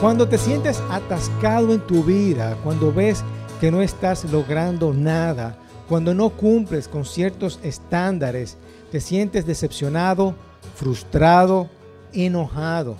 Cuando 0.00 0.28
te 0.28 0.38
sientes 0.38 0.80
atascado 0.90 1.74
en 1.74 1.80
tu 1.80 2.04
vida, 2.04 2.56
cuando 2.62 2.92
ves 2.92 3.24
que 3.60 3.72
no 3.72 3.82
estás 3.82 4.24
logrando 4.30 4.94
nada, 4.94 5.58
cuando 5.88 6.14
no 6.14 6.30
cumples 6.30 6.86
con 6.86 7.04
ciertos 7.04 7.58
estándares, 7.64 8.56
te 8.92 9.00
sientes 9.00 9.44
decepcionado, 9.44 10.36
frustrado, 10.76 11.68
enojado. 12.12 12.94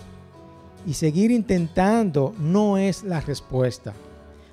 Y 0.88 0.95
seguir 0.95 1.30
intentando 1.30 2.34
no 2.37 2.79
es 2.79 3.04
la 3.04 3.20
respuesta. 3.20 3.94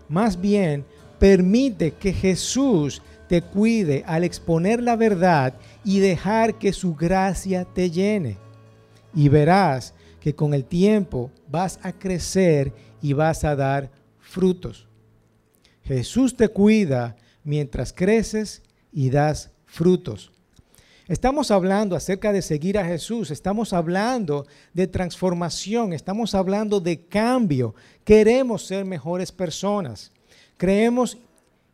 Más 0.07 0.39
bien, 0.39 0.85
permite 1.17 1.93
que 1.93 2.13
Jesús 2.13 3.01
te 3.27 3.41
cuide 3.41 4.03
al 4.05 4.23
exponer 4.23 4.83
la 4.83 4.95
verdad 4.95 5.55
y 5.83 5.97
dejar 5.97 6.59
que 6.59 6.73
su 6.73 6.93
gracia 6.93 7.65
te 7.65 7.89
llene. 7.89 8.37
Y 9.15 9.29
verás 9.29 9.94
que 10.25 10.33
con 10.33 10.55
el 10.55 10.65
tiempo 10.65 11.29
vas 11.47 11.77
a 11.83 11.93
crecer 11.93 12.73
y 12.99 13.13
vas 13.13 13.43
a 13.43 13.55
dar 13.55 13.91
frutos. 14.17 14.87
Jesús 15.83 16.35
te 16.35 16.47
cuida 16.47 17.15
mientras 17.43 17.93
creces 17.93 18.63
y 18.91 19.11
das 19.11 19.51
frutos. 19.67 20.31
Estamos 21.07 21.51
hablando 21.51 21.95
acerca 21.95 22.33
de 22.33 22.41
seguir 22.41 22.79
a 22.79 22.85
Jesús, 22.85 23.29
estamos 23.29 23.71
hablando 23.71 24.47
de 24.73 24.87
transformación, 24.87 25.93
estamos 25.93 26.33
hablando 26.33 26.79
de 26.79 27.05
cambio. 27.05 27.75
Queremos 28.03 28.65
ser 28.65 28.83
mejores 28.83 29.31
personas. 29.31 30.11
Creemos 30.57 31.19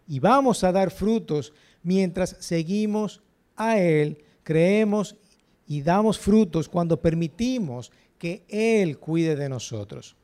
y 0.09 0.19
vamos 0.19 0.65
a 0.65 0.73
dar 0.73 0.91
frutos 0.91 1.53
mientras 1.83 2.35
seguimos 2.41 3.21
a 3.55 3.79
Él. 3.79 4.25
Creemos 4.43 5.15
y 5.71 5.81
damos 5.81 6.19
frutos 6.19 6.67
cuando 6.67 6.99
permitimos 6.99 7.93
que 8.17 8.43
Él 8.49 8.99
cuide 8.99 9.37
de 9.37 9.47
nosotros. 9.47 10.17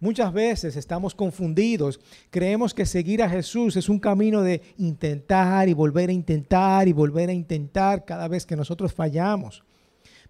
Muchas 0.00 0.32
veces 0.32 0.74
estamos 0.74 1.14
confundidos, 1.14 2.00
creemos 2.28 2.74
que 2.74 2.84
seguir 2.84 3.22
a 3.22 3.30
Jesús 3.30 3.76
es 3.76 3.88
un 3.88 4.00
camino 4.00 4.42
de 4.42 4.62
intentar 4.78 5.68
y 5.68 5.74
volver 5.74 6.10
a 6.10 6.12
intentar 6.12 6.88
y 6.88 6.92
volver 6.92 7.28
a 7.28 7.32
intentar 7.32 8.04
cada 8.04 8.26
vez 8.26 8.44
que 8.44 8.56
nosotros 8.56 8.92
fallamos. 8.92 9.62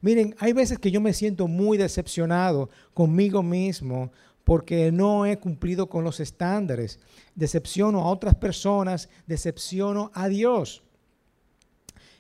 Miren, 0.03 0.37
hay 0.39 0.53
veces 0.53 0.79
que 0.79 0.91
yo 0.91 1.01
me 1.01 1.15
siento 1.15 1.49
muy 1.49 1.79
decepcionado 1.79 2.69
conmigo 2.93 3.43
mismo 3.43 4.13
porque 4.45 4.93
no 4.93 5.25
he 5.25 5.39
cumplido 5.39 5.89
con 5.89 6.05
los 6.05 6.21
estándares. 6.21 7.01
Decepciono 7.35 8.01
a 8.01 8.11
otras 8.11 8.35
personas, 8.35 9.09
decepciono 9.27 10.11
a 10.13 10.29
Dios. 10.29 10.83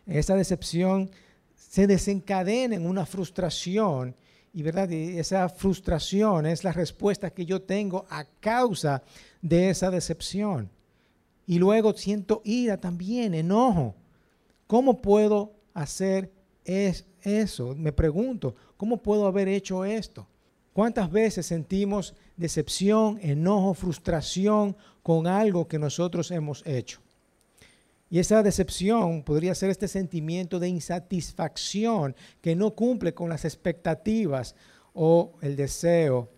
Esa 0.06 0.36
decepción 0.36 1.10
se 1.74 1.88
desencadena 1.88 2.76
en 2.76 2.86
una 2.86 3.04
frustración 3.04 4.14
y 4.52 4.62
verdad, 4.62 4.92
esa 4.92 5.48
frustración 5.48 6.46
es 6.46 6.62
la 6.62 6.70
respuesta 6.70 7.30
que 7.30 7.44
yo 7.44 7.62
tengo 7.62 8.06
a 8.10 8.24
causa 8.38 9.02
de 9.42 9.70
esa 9.70 9.90
decepción. 9.90 10.70
Y 11.48 11.58
luego 11.58 11.92
siento 11.94 12.42
ira 12.44 12.76
también, 12.76 13.34
enojo. 13.34 13.96
¿Cómo 14.68 15.02
puedo 15.02 15.52
hacer 15.74 16.30
eso? 16.64 17.74
Me 17.74 17.90
pregunto, 17.90 18.54
¿cómo 18.76 19.02
puedo 19.02 19.26
haber 19.26 19.48
hecho 19.48 19.84
esto? 19.84 20.28
¿Cuántas 20.72 21.10
veces 21.10 21.44
sentimos 21.44 22.14
decepción, 22.36 23.18
enojo, 23.20 23.74
frustración 23.74 24.76
con 25.02 25.26
algo 25.26 25.66
que 25.66 25.80
nosotros 25.80 26.30
hemos 26.30 26.64
hecho? 26.64 27.03
Y 28.14 28.20
esa 28.20 28.44
decepción 28.44 29.24
podría 29.24 29.56
ser 29.56 29.70
este 29.70 29.88
sentimiento 29.88 30.60
de 30.60 30.68
insatisfacción 30.68 32.14
que 32.40 32.54
no 32.54 32.70
cumple 32.70 33.12
con 33.12 33.28
las 33.28 33.44
expectativas 33.44 34.54
o 34.92 35.32
el 35.40 35.56
deseo 35.56 36.30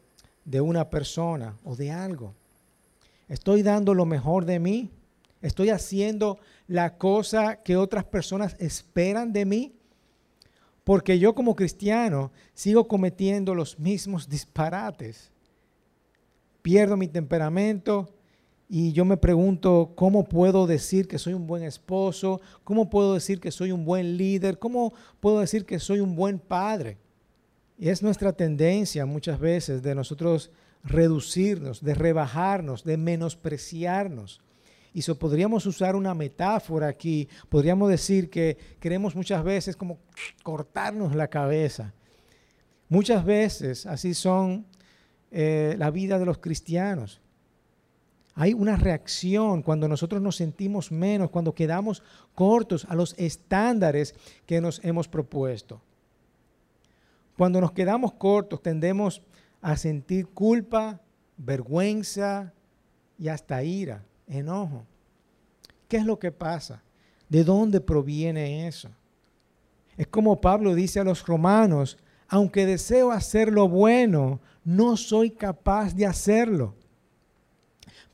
de 0.46 0.62
una 0.62 0.88
persona 0.88 1.58
o 1.64 1.76
de 1.76 1.90
algo. 1.90 2.32
Estoy 3.28 3.62
dando 3.62 3.92
lo 3.92 4.06
mejor 4.06 4.46
de 4.46 4.58
mí. 4.58 4.90
Estoy 5.42 5.68
haciendo 5.68 6.38
la 6.66 6.96
cosa 6.96 7.56
que 7.56 7.76
otras 7.76 8.04
personas 8.04 8.56
esperan 8.58 9.34
de 9.34 9.44
mí. 9.44 9.76
Porque 10.82 11.18
yo 11.18 11.34
como 11.34 11.54
cristiano 11.54 12.32
sigo 12.54 12.88
cometiendo 12.88 13.54
los 13.54 13.78
mismos 13.78 14.30
disparates. 14.30 15.30
Pierdo 16.62 16.96
mi 16.96 17.08
temperamento, 17.08 18.15
y 18.68 18.92
yo 18.92 19.04
me 19.04 19.16
pregunto, 19.16 19.92
¿cómo 19.94 20.24
puedo 20.24 20.66
decir 20.66 21.06
que 21.06 21.18
soy 21.18 21.34
un 21.34 21.46
buen 21.46 21.62
esposo? 21.62 22.40
¿Cómo 22.64 22.90
puedo 22.90 23.14
decir 23.14 23.40
que 23.40 23.52
soy 23.52 23.70
un 23.70 23.84
buen 23.84 24.16
líder? 24.16 24.58
¿Cómo 24.58 24.92
puedo 25.20 25.38
decir 25.38 25.64
que 25.64 25.78
soy 25.78 26.00
un 26.00 26.16
buen 26.16 26.40
padre? 26.40 26.98
Y 27.78 27.90
es 27.90 28.02
nuestra 28.02 28.32
tendencia 28.32 29.06
muchas 29.06 29.38
veces 29.38 29.82
de 29.82 29.94
nosotros 29.94 30.50
reducirnos, 30.82 31.82
de 31.82 31.94
rebajarnos, 31.94 32.82
de 32.82 32.96
menospreciarnos. 32.96 34.40
Y 34.92 35.02
so 35.02 35.16
podríamos 35.16 35.66
usar 35.66 35.94
una 35.94 36.14
metáfora 36.14 36.88
aquí, 36.88 37.28
podríamos 37.48 37.88
decir 37.88 38.30
que 38.30 38.56
queremos 38.80 39.14
muchas 39.14 39.44
veces 39.44 39.76
como 39.76 39.98
cortarnos 40.42 41.14
la 41.14 41.28
cabeza. 41.28 41.92
Muchas 42.88 43.24
veces 43.24 43.86
así 43.86 44.14
son 44.14 44.66
eh, 45.30 45.76
la 45.78 45.90
vida 45.90 46.18
de 46.18 46.24
los 46.24 46.38
cristianos. 46.38 47.20
Hay 48.38 48.52
una 48.52 48.76
reacción 48.76 49.62
cuando 49.62 49.88
nosotros 49.88 50.20
nos 50.20 50.36
sentimos 50.36 50.92
menos, 50.92 51.30
cuando 51.30 51.54
quedamos 51.54 52.02
cortos 52.34 52.86
a 52.90 52.94
los 52.94 53.14
estándares 53.16 54.14
que 54.44 54.60
nos 54.60 54.78
hemos 54.84 55.08
propuesto. 55.08 55.80
Cuando 57.38 57.62
nos 57.62 57.72
quedamos 57.72 58.12
cortos 58.12 58.62
tendemos 58.62 59.22
a 59.62 59.74
sentir 59.78 60.28
culpa, 60.28 61.00
vergüenza 61.38 62.52
y 63.18 63.28
hasta 63.28 63.64
ira, 63.64 64.04
enojo. 64.28 64.84
¿Qué 65.88 65.96
es 65.96 66.04
lo 66.04 66.18
que 66.18 66.30
pasa? 66.30 66.82
¿De 67.30 67.42
dónde 67.42 67.80
proviene 67.80 68.68
eso? 68.68 68.90
Es 69.96 70.08
como 70.08 70.42
Pablo 70.42 70.74
dice 70.74 71.00
a 71.00 71.04
los 71.04 71.26
romanos, 71.26 71.96
aunque 72.28 72.66
deseo 72.66 73.12
hacer 73.12 73.50
lo 73.50 73.66
bueno, 73.66 74.40
no 74.62 74.98
soy 74.98 75.30
capaz 75.30 75.94
de 75.94 76.04
hacerlo. 76.04 76.74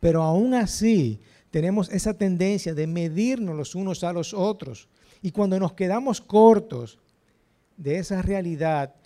Pero 0.02 0.24
aún 0.24 0.52
así 0.52 1.20
tenemos 1.52 1.88
esa 1.88 2.12
tendencia 2.12 2.74
de 2.74 2.88
medirnos 2.88 3.54
los 3.54 3.76
unos 3.76 4.02
a 4.02 4.12
los 4.12 4.34
otros. 4.34 4.88
Y 5.22 5.30
cuando 5.30 5.60
nos 5.60 5.74
quedamos 5.74 6.20
cortos 6.20 6.98
de 7.76 7.98
esa 7.98 8.20
realidad, 8.20 8.96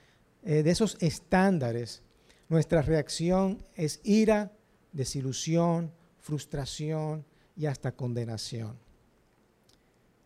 eh, 0.42 0.62
de 0.62 0.70
esos 0.70 0.96
estándares, 1.00 2.02
nuestra 2.48 2.80
reacción 2.80 3.62
es 3.74 4.00
ira, 4.04 4.52
desilusión, 4.92 5.92
frustración 6.18 7.26
y 7.58 7.66
hasta 7.66 7.92
condenación. 7.92 8.78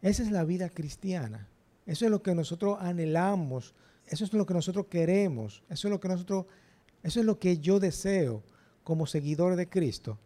Esa 0.02 0.22
es 0.22 0.31
la 0.31 0.44
vida 0.44 0.69
cristiana. 0.69 1.48
Eso 1.84 2.04
es 2.04 2.12
lo 2.12 2.22
que 2.22 2.32
nosotros 2.32 2.78
anhelamos. 2.81 3.75
Eso 4.06 4.22
es 4.22 4.32
lo 4.32 4.47
que 4.47 4.54
nosotros 4.54 4.87
queremos. 4.87 5.64
Eso 5.69 5.88
es 5.88 5.91
lo 5.91 5.98
que 5.98 6.06
nosotros, 6.06 6.47
eso 7.02 7.19
es 7.19 7.26
lo 7.26 7.41
que 7.41 7.58
yo 7.58 7.81
deseo 7.81 8.44
como 8.84 9.08
seguidor 9.08 9.56
de 9.56 9.69
Cristo. 9.69 10.16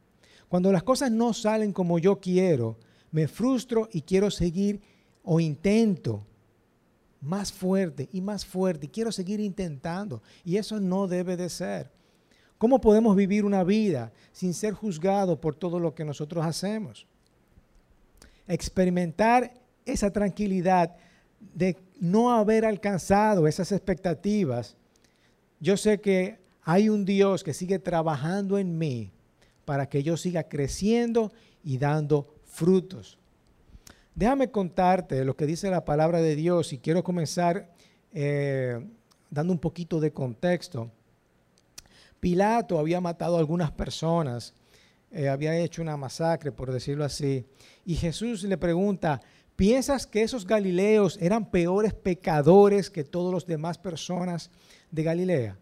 Cuando 0.48 0.72
las 0.72 0.82
cosas 0.82 1.10
no 1.10 1.32
salen 1.32 1.72
como 1.72 1.98
yo 1.98 2.20
quiero, 2.20 2.78
me 3.10 3.28
frustro 3.28 3.88
y 3.92 4.02
quiero 4.02 4.30
seguir 4.30 4.80
o 5.22 5.40
intento 5.40 6.26
más 7.20 7.52
fuerte 7.52 8.08
y 8.12 8.20
más 8.20 8.44
fuerte 8.44 8.86
y 8.86 8.88
quiero 8.90 9.10
seguir 9.10 9.40
intentando. 9.40 10.22
Y 10.44 10.56
eso 10.56 10.78
no 10.78 11.06
debe 11.06 11.36
de 11.36 11.48
ser. 11.48 11.90
¿Cómo 12.58 12.80
podemos 12.80 13.16
vivir 13.16 13.44
una 13.44 13.64
vida 13.64 14.12
sin 14.32 14.54
ser 14.54 14.74
juzgados 14.74 15.38
por 15.38 15.54
todo 15.54 15.80
lo 15.80 15.94
que 15.94 16.04
nosotros 16.04 16.44
hacemos? 16.44 17.06
Experimentar 18.46 19.54
esa 19.84 20.10
tranquilidad 20.10 20.96
de 21.40 21.76
no 22.00 22.32
haber 22.32 22.64
alcanzado 22.64 23.46
esas 23.46 23.72
expectativas. 23.72 24.76
Yo 25.60 25.76
sé 25.76 26.00
que 26.00 26.38
hay 26.62 26.88
un 26.88 27.04
Dios 27.04 27.42
que 27.44 27.54
sigue 27.54 27.78
trabajando 27.78 28.58
en 28.58 28.78
mí 28.78 29.13
para 29.64 29.88
que 29.88 30.02
yo 30.02 30.16
siga 30.16 30.44
creciendo 30.44 31.32
y 31.62 31.78
dando 31.78 32.34
frutos. 32.44 33.18
Déjame 34.14 34.50
contarte 34.50 35.24
lo 35.24 35.36
que 35.36 35.46
dice 35.46 35.70
la 35.70 35.84
palabra 35.84 36.20
de 36.20 36.36
Dios 36.36 36.72
y 36.72 36.78
quiero 36.78 37.02
comenzar 37.02 37.72
eh, 38.12 38.78
dando 39.28 39.52
un 39.52 39.58
poquito 39.58 39.98
de 39.98 40.12
contexto. 40.12 40.90
Pilato 42.20 42.78
había 42.78 43.00
matado 43.00 43.36
a 43.36 43.40
algunas 43.40 43.72
personas, 43.72 44.54
eh, 45.10 45.28
había 45.28 45.56
hecho 45.58 45.82
una 45.82 45.96
masacre, 45.96 46.52
por 46.52 46.72
decirlo 46.72 47.04
así, 47.04 47.44
y 47.84 47.96
Jesús 47.96 48.44
le 48.44 48.56
pregunta, 48.56 49.20
¿piensas 49.56 50.06
que 50.06 50.22
esos 50.22 50.46
galileos 50.46 51.18
eran 51.20 51.50
peores 51.50 51.92
pecadores 51.92 52.88
que 52.88 53.04
todas 53.04 53.34
las 53.34 53.46
demás 53.46 53.78
personas 53.78 54.50
de 54.90 55.02
Galilea? 55.02 55.58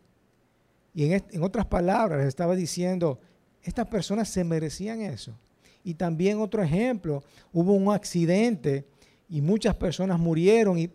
Y 0.95 1.11
en 1.11 1.43
otras 1.43 1.67
palabras, 1.67 2.27
estaba 2.27 2.55
diciendo, 2.55 3.19
estas 3.63 3.87
personas 3.87 4.29
se 4.29 4.45
merecían 4.45 5.01
eso. 5.03 5.37
Y 5.85 5.95
también 5.95 6.41
otro 6.41 6.63
ejemplo, 6.63 7.23
hubo 7.53 7.73
un 7.73 7.93
accidente 7.93 8.87
y 9.29 9.41
muchas 9.41 9.75
personas 9.75 10.19
murieron 10.19 10.79
y, 10.79 10.91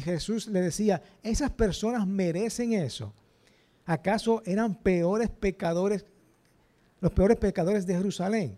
Jesús 0.00 0.46
le 0.46 0.62
decía, 0.62 1.02
esas 1.22 1.50
personas 1.50 2.06
merecen 2.06 2.72
eso. 2.72 3.12
¿Acaso 3.84 4.42
eran 4.46 4.74
peores 4.74 5.28
pecadores, 5.28 6.06
los 7.00 7.12
peores 7.12 7.36
pecadores 7.36 7.84
de 7.84 7.96
Jerusalén? 7.96 8.56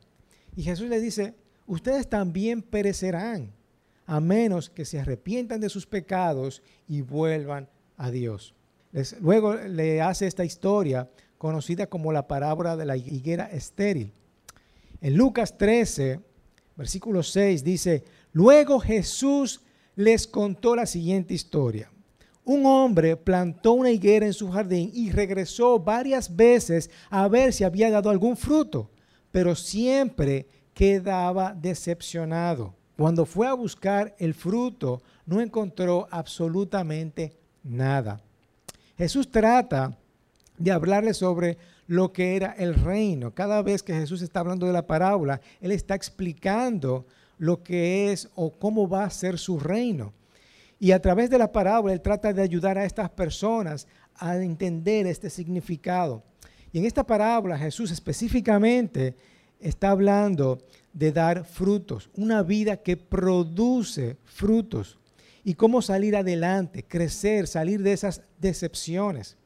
Y 0.55 0.62
Jesús 0.62 0.88
les 0.88 1.02
dice, 1.02 1.34
ustedes 1.66 2.08
también 2.08 2.62
perecerán, 2.62 3.50
a 4.06 4.20
menos 4.20 4.70
que 4.70 4.84
se 4.84 5.00
arrepientan 5.00 5.61
de 5.61 5.70
sus 5.70 5.87
pecados 5.87 6.62
y 6.87 7.00
vuelvan 7.00 7.69
a 7.96 8.11
Dios. 8.11 8.55
luego 9.20 9.55
le 9.55 10.00
hace 10.00 10.26
esta 10.26 10.44
historia 10.44 11.08
conocida 11.44 11.87
como 11.88 12.11
la 12.11 12.26
parábola 12.26 12.75
de 12.75 12.87
la 12.87 12.96
higuera 12.96 13.44
estéril. 13.52 14.14
En 15.02 15.14
Lucas 15.14 15.58
13, 15.58 16.19
versículo 16.75 17.23
6 17.23 17.62
dice, 17.62 18.02
luego 18.32 18.81
Jesús 18.81 19.61
les 19.94 20.26
contó 20.26 20.75
la 20.75 20.87
siguiente 20.87 21.35
historia. 21.35 21.91
Un 22.46 22.64
hombre 22.64 23.19
plantó 23.19 23.75
una 23.75 23.91
higuera 23.91 24.25
en 24.25 24.32
su 24.32 24.50
jardín 24.50 24.91
y 24.94 25.11
regresó 25.11 25.79
varias 25.79 26.35
veces 26.35 26.88
a 27.11 27.29
ver 27.29 27.52
si 27.52 27.62
había 27.62 27.90
dado 27.90 28.08
algún 28.08 28.38
fruto, 28.38 28.90
pero 29.31 29.55
siempre 29.55 30.47
quedaba 30.73 31.52
decepcionado. 31.52 32.75
Cuando 32.97 33.26
fue 33.26 33.49
a 33.49 33.52
buscar 33.52 34.17
el 34.19 34.32
fruto, 34.32 35.02
no 35.26 35.43
encontró 35.43 36.08
absolutamente 36.11 37.37
nada. 37.62 38.23
Jesús 38.97 39.31
trata 39.31 39.94
de 40.58 40.72
hablarle 40.72 41.14
sobre 41.14 41.58
lo 41.86 42.12
que 42.12 42.36
era 42.36 42.52
el 42.58 42.74
reino. 42.74 43.34
Cada 43.34 43.62
vez 43.62 43.82
que 43.82 43.94
Jesús 43.94 44.22
está 44.22 44.40
hablando 44.40 44.66
de 44.66 44.72
la 44.72 44.86
parábola, 44.86 45.40
Él 45.60 45.72
está 45.72 45.94
explicando 45.94 47.06
lo 47.38 47.62
que 47.62 48.12
es 48.12 48.28
o 48.34 48.52
cómo 48.52 48.88
va 48.88 49.04
a 49.04 49.10
ser 49.10 49.38
su 49.38 49.58
reino. 49.58 50.12
Y 50.78 50.92
a 50.92 51.00
través 51.00 51.30
de 51.30 51.38
la 51.38 51.52
parábola 51.52 51.92
Él 51.94 52.00
trata 52.00 52.32
de 52.32 52.42
ayudar 52.42 52.78
a 52.78 52.84
estas 52.84 53.10
personas 53.10 53.86
a 54.16 54.36
entender 54.36 55.06
este 55.06 55.30
significado. 55.30 56.22
Y 56.72 56.78
en 56.78 56.84
esta 56.84 57.04
parábola 57.04 57.58
Jesús 57.58 57.90
específicamente 57.90 59.14
está 59.60 59.90
hablando 59.90 60.58
de 60.92 61.12
dar 61.12 61.44
frutos, 61.44 62.10
una 62.16 62.42
vida 62.42 62.76
que 62.76 62.96
produce 62.96 64.16
frutos 64.24 64.98
y 65.42 65.54
cómo 65.54 65.82
salir 65.82 66.16
adelante, 66.16 66.84
crecer, 66.84 67.46
salir 67.46 67.82
de 67.82 67.92
esas 67.92 68.22
decepciones. 68.38 69.36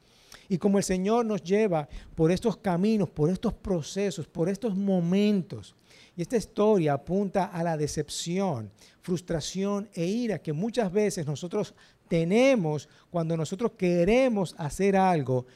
Y 0.49 0.59
como 0.59 0.79
el 0.79 0.85
Señor 0.85 1.27
nos 1.27 1.43
lleva 1.43 1.89
por 2.15 2.31
estos 2.31 2.57
caminos, 2.57 3.11
por 3.11 3.31
estos 3.31 3.53
procesos, 3.53 4.27
por 4.27 4.49
estos 4.49 4.75
momentos. 4.75 5.75
Y 6.17 6.23
esta 6.23 6.37
historia 6.37 6.95
apunta 6.95 7.45
a 7.45 7.63
la 7.63 7.77
decepción, 7.77 8.71
frustración 9.03 9.89
e 9.93 10.05
ira 10.07 10.39
que 10.39 10.53
muchas 10.53 10.91
veces 10.91 11.27
nosotros 11.27 11.75
tenemos 12.09 12.89
cuando 13.11 13.37
nosotros 13.37 13.73
queremos 13.77 14.55
hacer 14.59 14.97
algo 14.97 15.47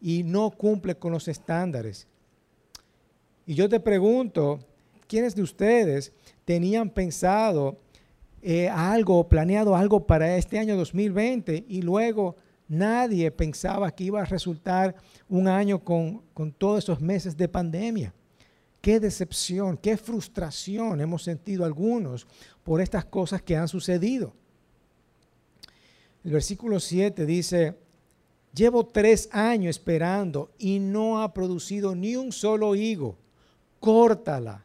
y 0.00 0.22
no 0.22 0.50
cumple 0.50 0.94
con 0.96 1.12
los 1.12 1.28
estándares. 1.28 2.06
Y 3.44 3.54
yo 3.54 3.68
te 3.68 3.80
pregunto, 3.80 4.60
¿quiénes 5.06 5.34
de 5.34 5.42
ustedes 5.42 6.12
tenían 6.44 6.90
pensado 6.90 7.78
eh, 8.42 8.68
algo, 8.68 9.28
planeado 9.28 9.74
algo 9.74 10.06
para 10.06 10.36
este 10.36 10.58
año 10.58 10.76
2020 10.76 11.64
y 11.68 11.82
luego 11.82 12.36
nadie 12.68 13.30
pensaba 13.30 13.90
que 13.90 14.04
iba 14.04 14.20
a 14.20 14.24
resultar 14.24 14.94
un 15.28 15.48
año 15.48 15.82
con, 15.82 16.22
con 16.34 16.52
todos 16.52 16.84
esos 16.84 17.00
meses 17.00 17.36
de 17.36 17.48
pandemia? 17.48 18.14
Qué 18.80 19.00
decepción, 19.00 19.76
qué 19.76 19.96
frustración 19.96 21.00
hemos 21.00 21.22
sentido 21.22 21.64
algunos 21.64 22.26
por 22.62 22.80
estas 22.80 23.04
cosas 23.04 23.42
que 23.42 23.56
han 23.56 23.68
sucedido. 23.68 24.32
El 26.24 26.32
versículo 26.32 26.80
7 26.80 27.26
dice, 27.26 27.76
llevo 28.54 28.86
tres 28.86 29.28
años 29.32 29.76
esperando 29.76 30.52
y 30.58 30.78
no 30.78 31.22
ha 31.22 31.32
producido 31.32 31.94
ni 31.94 32.16
un 32.16 32.32
solo 32.32 32.74
higo 32.74 33.18
córtala, 33.86 34.64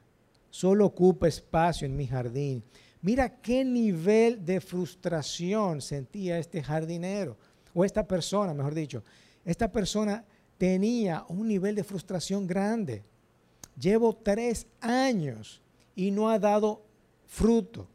solo 0.49 0.85
ocupa 0.85 1.27
espacio 1.27 1.85
en 1.85 1.95
mi 1.95 2.07
jardín. 2.07 2.63
Mira 3.01 3.41
qué 3.41 3.63
nivel 3.63 4.43
de 4.43 4.59
frustración 4.59 5.79
sentía 5.79 6.39
este 6.39 6.63
jardinero, 6.63 7.37
o 7.73 7.85
esta 7.85 8.07
persona, 8.07 8.53
mejor 8.53 8.73
dicho. 8.73 9.03
Esta 9.45 9.71
persona 9.71 10.23
tenía 10.57 11.25
un 11.27 11.47
nivel 11.47 11.75
de 11.75 11.83
frustración 11.83 12.45
grande. 12.45 13.03
Llevo 13.79 14.13
tres 14.15 14.67
años 14.79 15.61
y 15.95 16.11
no 16.11 16.29
ha 16.29 16.37
dado 16.37 16.83
fruto. 17.27 17.87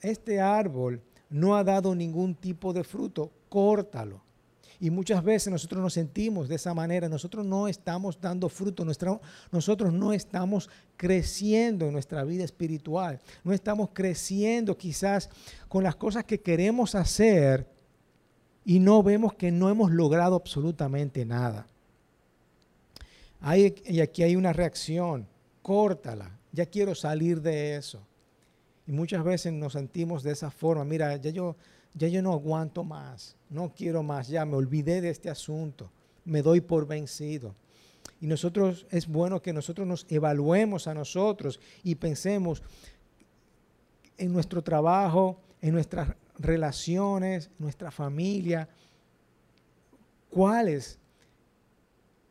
Este 0.00 0.40
árbol 0.40 1.02
no 1.30 1.56
ha 1.56 1.64
dado 1.64 1.94
ningún 1.94 2.34
tipo 2.34 2.72
de 2.72 2.84
fruto. 2.84 3.32
Córtalo. 3.48 4.22
Y 4.80 4.90
muchas 4.90 5.24
veces 5.24 5.50
nosotros 5.50 5.80
nos 5.80 5.94
sentimos 5.94 6.48
de 6.48 6.56
esa 6.56 6.74
manera, 6.74 7.08
nosotros 7.08 7.46
no 7.46 7.68
estamos 7.68 8.20
dando 8.20 8.48
fruto, 8.48 8.84
nosotros 8.84 9.92
no 9.92 10.12
estamos 10.12 10.68
creciendo 10.96 11.86
en 11.86 11.92
nuestra 11.92 12.22
vida 12.24 12.44
espiritual, 12.44 13.20
no 13.44 13.52
estamos 13.52 13.90
creciendo 13.92 14.76
quizás 14.76 15.30
con 15.68 15.84
las 15.84 15.96
cosas 15.96 16.24
que 16.24 16.40
queremos 16.40 16.94
hacer 16.94 17.73
y 18.64 18.78
no 18.78 19.02
vemos 19.02 19.34
que 19.34 19.50
no 19.50 19.68
hemos 19.68 19.90
logrado 19.90 20.36
absolutamente 20.36 21.24
nada. 21.24 21.66
Y 23.86 24.00
aquí 24.00 24.22
hay 24.22 24.36
una 24.36 24.52
reacción, 24.52 25.26
córtala, 25.62 26.30
ya 26.52 26.66
quiero 26.66 26.94
salir 26.94 27.42
de 27.42 27.76
eso. 27.76 28.00
Y 28.86 28.92
muchas 28.92 29.22
veces 29.22 29.52
nos 29.52 29.74
sentimos 29.74 30.22
de 30.22 30.32
esa 30.32 30.50
forma, 30.50 30.84
mira, 30.84 31.16
ya 31.16 31.30
yo 31.30 31.56
ya 31.94 32.08
yo 32.08 32.20
no 32.22 32.32
aguanto 32.32 32.82
más, 32.82 33.36
no 33.48 33.72
quiero 33.74 34.02
más, 34.02 34.28
ya 34.28 34.44
me 34.44 34.56
olvidé 34.56 35.00
de 35.00 35.10
este 35.10 35.30
asunto, 35.30 35.90
me 36.24 36.42
doy 36.42 36.60
por 36.60 36.86
vencido. 36.86 37.54
Y 38.20 38.26
nosotros 38.26 38.86
es 38.90 39.06
bueno 39.06 39.40
que 39.40 39.52
nosotros 39.52 39.86
nos 39.86 40.06
evaluemos 40.08 40.88
a 40.88 40.94
nosotros 40.94 41.60
y 41.84 41.94
pensemos 41.94 42.62
en 44.18 44.32
nuestro 44.32 44.62
trabajo, 44.62 45.38
en 45.60 45.74
nuestras 45.74 46.08
relaciones, 46.38 47.50
nuestra 47.58 47.90
familia, 47.90 48.68
cuáles 50.30 50.98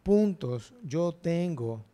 puntos 0.04 0.74
yo 0.84 1.14
tengo 1.14 1.86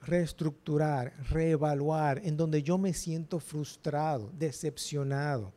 reestructurar, 0.00 1.14
reevaluar, 1.30 2.20
en 2.24 2.36
donde 2.36 2.62
yo 2.62 2.76
me 2.76 2.92
siento 2.92 3.40
frustrado, 3.40 4.30
decepcionado 4.38 5.52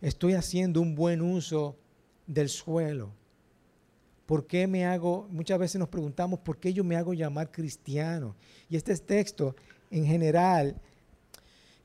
estoy 0.00 0.34
haciendo 0.34 0.80
un 0.80 0.94
buen 0.94 1.20
uso 1.20 1.76
del 2.26 2.48
suelo. 2.48 3.12
¿Por 4.26 4.46
qué 4.46 4.66
me 4.66 4.84
hago, 4.84 5.28
muchas 5.30 5.58
veces 5.58 5.78
nos 5.78 5.88
preguntamos, 5.88 6.40
¿por 6.40 6.58
qué 6.58 6.72
yo 6.72 6.82
me 6.82 6.96
hago 6.96 7.14
llamar 7.14 7.50
cristiano? 7.50 8.34
Y 8.68 8.76
este 8.76 8.96
texto 8.96 9.54
en 9.90 10.04
general 10.04 10.80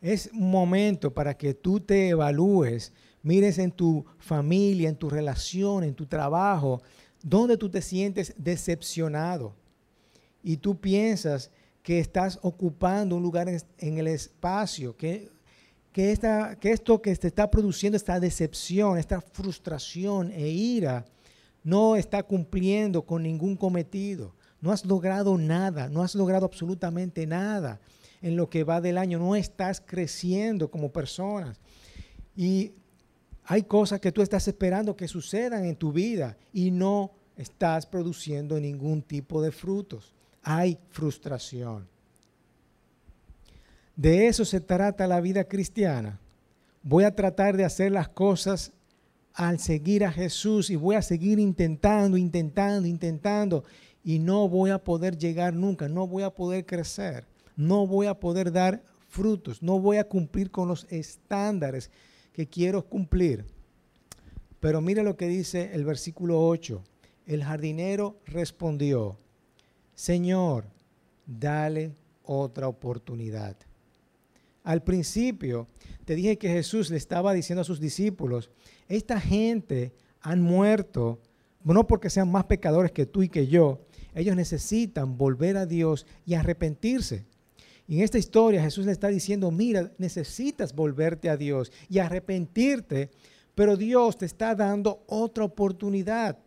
es 0.01 0.31
un 0.33 0.49
momento 0.49 1.13
para 1.13 1.37
que 1.37 1.53
tú 1.53 1.79
te 1.79 2.09
evalúes, 2.09 2.91
mires 3.21 3.59
en 3.59 3.71
tu 3.71 4.03
familia, 4.17 4.89
en 4.89 4.95
tu 4.95 5.09
relación, 5.09 5.83
en 5.83 5.93
tu 5.93 6.07
trabajo, 6.07 6.81
donde 7.21 7.55
tú 7.55 7.69
te 7.69 7.83
sientes 7.83 8.33
decepcionado 8.35 9.53
y 10.41 10.57
tú 10.57 10.79
piensas 10.79 11.51
que 11.83 11.99
estás 11.99 12.39
ocupando 12.41 13.15
un 13.15 13.21
lugar 13.21 13.47
en, 13.47 13.97
el 13.97 14.07
espacio, 14.07 14.97
que 14.97 15.29
que, 15.91 16.13
esta, 16.13 16.55
que 16.55 16.71
esto 16.71 17.01
que 17.01 17.13
te 17.15 17.27
está 17.27 17.51
produciendo, 17.51 17.97
esta 17.97 18.19
decepción, 18.19 18.97
esta 18.97 19.19
frustración 19.19 20.31
e 20.31 20.47
ira, 20.47 21.05
no 21.63 21.97
está 21.97 22.23
cumpliendo 22.23 23.01
con 23.01 23.23
ningún 23.23 23.57
cometido. 23.57 24.33
No 24.61 24.71
has 24.71 24.85
logrado 24.85 25.37
nada, 25.37 25.89
no 25.89 26.01
has 26.01 26.15
logrado 26.15 26.45
absolutamente 26.45 27.27
nada 27.27 27.81
en 28.21 28.35
lo 28.35 28.49
que 28.49 28.63
va 28.63 28.81
del 28.81 28.97
año. 28.97 29.19
No 29.19 29.35
estás 29.35 29.81
creciendo 29.85 30.69
como 30.69 30.91
personas. 30.91 31.59
Y 32.35 32.73
hay 33.45 33.63
cosas 33.63 33.99
que 33.99 34.11
tú 34.11 34.21
estás 34.21 34.47
esperando 34.47 34.95
que 34.95 35.07
sucedan 35.07 35.65
en 35.65 35.75
tu 35.75 35.91
vida 35.91 36.37
y 36.53 36.71
no 36.71 37.11
estás 37.35 37.85
produciendo 37.85 38.59
ningún 38.59 39.01
tipo 39.01 39.41
de 39.41 39.51
frutos. 39.51 40.13
Hay 40.43 40.77
frustración. 40.89 41.87
De 43.95 44.27
eso 44.27 44.45
se 44.45 44.61
trata 44.61 45.07
la 45.07 45.21
vida 45.21 45.43
cristiana. 45.43 46.19
Voy 46.83 47.03
a 47.03 47.15
tratar 47.15 47.57
de 47.57 47.65
hacer 47.65 47.91
las 47.91 48.09
cosas 48.09 48.71
al 49.33 49.59
seguir 49.59 50.03
a 50.03 50.11
Jesús 50.11 50.69
y 50.69 50.75
voy 50.75 50.95
a 50.95 51.01
seguir 51.01 51.39
intentando, 51.39 52.17
intentando, 52.17 52.87
intentando 52.87 53.63
y 54.03 54.19
no 54.19 54.49
voy 54.49 54.71
a 54.71 54.83
poder 54.83 55.17
llegar 55.17 55.53
nunca, 55.53 55.87
no 55.87 56.07
voy 56.07 56.23
a 56.23 56.31
poder 56.31 56.65
crecer, 56.65 57.25
no 57.55 57.87
voy 57.87 58.07
a 58.07 58.19
poder 58.19 58.51
dar 58.51 58.83
frutos, 59.07 59.61
no 59.61 59.79
voy 59.79 59.97
a 59.97 60.07
cumplir 60.07 60.51
con 60.51 60.67
los 60.67 60.85
estándares 60.89 61.91
que 62.33 62.47
quiero 62.47 62.85
cumplir. 62.85 63.45
Pero 64.59 64.81
mire 64.81 65.03
lo 65.03 65.17
que 65.17 65.27
dice 65.27 65.71
el 65.73 65.85
versículo 65.85 66.45
8. 66.47 66.83
El 67.25 67.43
jardinero 67.43 68.19
respondió, 68.25 69.17
Señor, 69.95 70.65
dale 71.25 71.93
otra 72.23 72.67
oportunidad. 72.67 73.55
Al 74.63 74.83
principio 74.83 75.67
te 76.05 76.15
dije 76.15 76.37
que 76.37 76.49
Jesús 76.49 76.89
le 76.89 76.97
estaba 76.97 77.33
diciendo 77.33 77.61
a 77.61 77.65
sus 77.65 77.79
discípulos, 77.79 78.51
esta 78.87 79.19
gente 79.19 79.93
han 80.21 80.41
muerto 80.41 81.19
no 81.63 81.87
porque 81.87 82.09
sean 82.09 82.31
más 82.31 82.45
pecadores 82.45 82.91
que 82.91 83.05
tú 83.05 83.23
y 83.23 83.29
que 83.29 83.47
yo, 83.47 83.81
ellos 84.13 84.35
necesitan 84.35 85.17
volver 85.17 85.57
a 85.57 85.65
Dios 85.65 86.05
y 86.25 86.33
arrepentirse. 86.33 87.25
En 87.91 87.99
esta 87.99 88.17
historia 88.17 88.63
Jesús 88.63 88.85
le 88.85 88.93
está 88.93 89.09
diciendo, 89.09 89.51
mira, 89.51 89.91
necesitas 89.97 90.73
volverte 90.73 91.29
a 91.29 91.35
Dios 91.35 91.73
y 91.89 91.99
arrepentirte, 91.99 93.11
pero 93.53 93.75
Dios 93.75 94.17
te 94.17 94.25
está 94.25 94.55
dando 94.55 95.03
otra 95.07 95.43
oportunidad. 95.43 96.37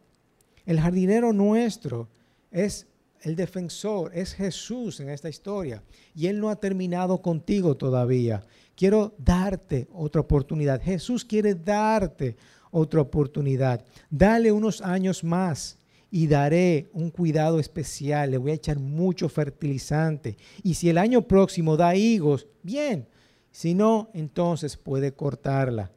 El 0.64 0.80
jardinero 0.80 1.34
nuestro 1.34 2.08
es 2.50 2.86
el 3.20 3.36
defensor, 3.36 4.10
es 4.14 4.32
Jesús 4.32 5.00
en 5.00 5.10
esta 5.10 5.28
historia. 5.28 5.82
Y 6.14 6.28
Él 6.28 6.40
no 6.40 6.48
ha 6.48 6.56
terminado 6.56 7.20
contigo 7.20 7.76
todavía. 7.76 8.42
Quiero 8.74 9.14
darte 9.18 9.86
otra 9.92 10.22
oportunidad. 10.22 10.80
Jesús 10.80 11.26
quiere 11.26 11.54
darte 11.54 12.38
otra 12.70 13.02
oportunidad. 13.02 13.84
Dale 14.08 14.50
unos 14.50 14.80
años 14.80 15.22
más 15.22 15.76
y 16.16 16.28
daré 16.28 16.90
un 16.92 17.10
cuidado 17.10 17.58
especial. 17.58 18.30
Le 18.30 18.38
voy 18.38 18.52
a 18.52 18.54
echar 18.54 18.78
mucho 18.78 19.28
fertilizante. 19.28 20.36
Y 20.62 20.74
si 20.74 20.88
el 20.88 20.96
año 20.96 21.22
próximo 21.22 21.76
da 21.76 21.96
higos, 21.96 22.46
bien. 22.62 23.08
Si 23.50 23.74
no, 23.74 24.10
entonces 24.14 24.76
puede 24.76 25.12
cortarla. 25.12 25.90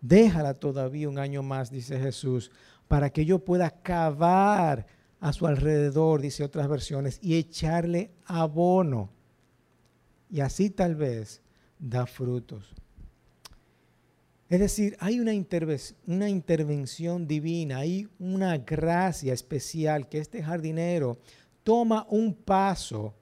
Déjala 0.00 0.54
todavía 0.54 1.08
un 1.08 1.20
año 1.20 1.44
más, 1.44 1.70
dice 1.70 2.00
Jesús, 2.00 2.50
para 2.88 3.10
que 3.10 3.24
yo 3.24 3.38
pueda 3.38 3.70
cavar 3.70 4.88
a 5.20 5.32
su 5.32 5.46
alrededor, 5.46 6.20
dice 6.20 6.42
otras 6.42 6.66
versiones, 6.66 7.20
y 7.22 7.36
echarle 7.36 8.10
abono. 8.24 9.08
Y 10.28 10.40
así 10.40 10.68
tal 10.68 10.96
vez 10.96 11.42
da 11.78 12.06
frutos. 12.06 12.74
Es 14.52 14.60
decir, 14.60 14.98
hay 15.00 15.18
una, 15.18 15.32
una, 16.06 16.28
intervención 16.28 17.26
divina, 17.26 17.78
hay 17.78 18.06
una 18.18 18.58
gracia 18.58 19.32
especial 19.32 20.10
que 20.10 20.18
este 20.18 20.42
jardinero 20.42 21.16
toma 21.64 22.06
un 22.10 22.34
paso 22.34 23.14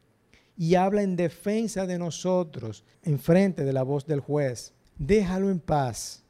y 0.57 0.75
habla 0.75 1.03
en 1.03 1.15
defensa 1.15 1.87
de 1.87 2.01
nosotros 2.01 2.83
en 3.05 3.21
frente 3.21 3.63
de 3.63 3.73
la 3.73 3.85
voz 3.85 4.07
del 4.07 4.19
juez. 4.19 4.75
Déjalo 4.99 5.51
en 5.51 5.61
paz, 5.61 6.25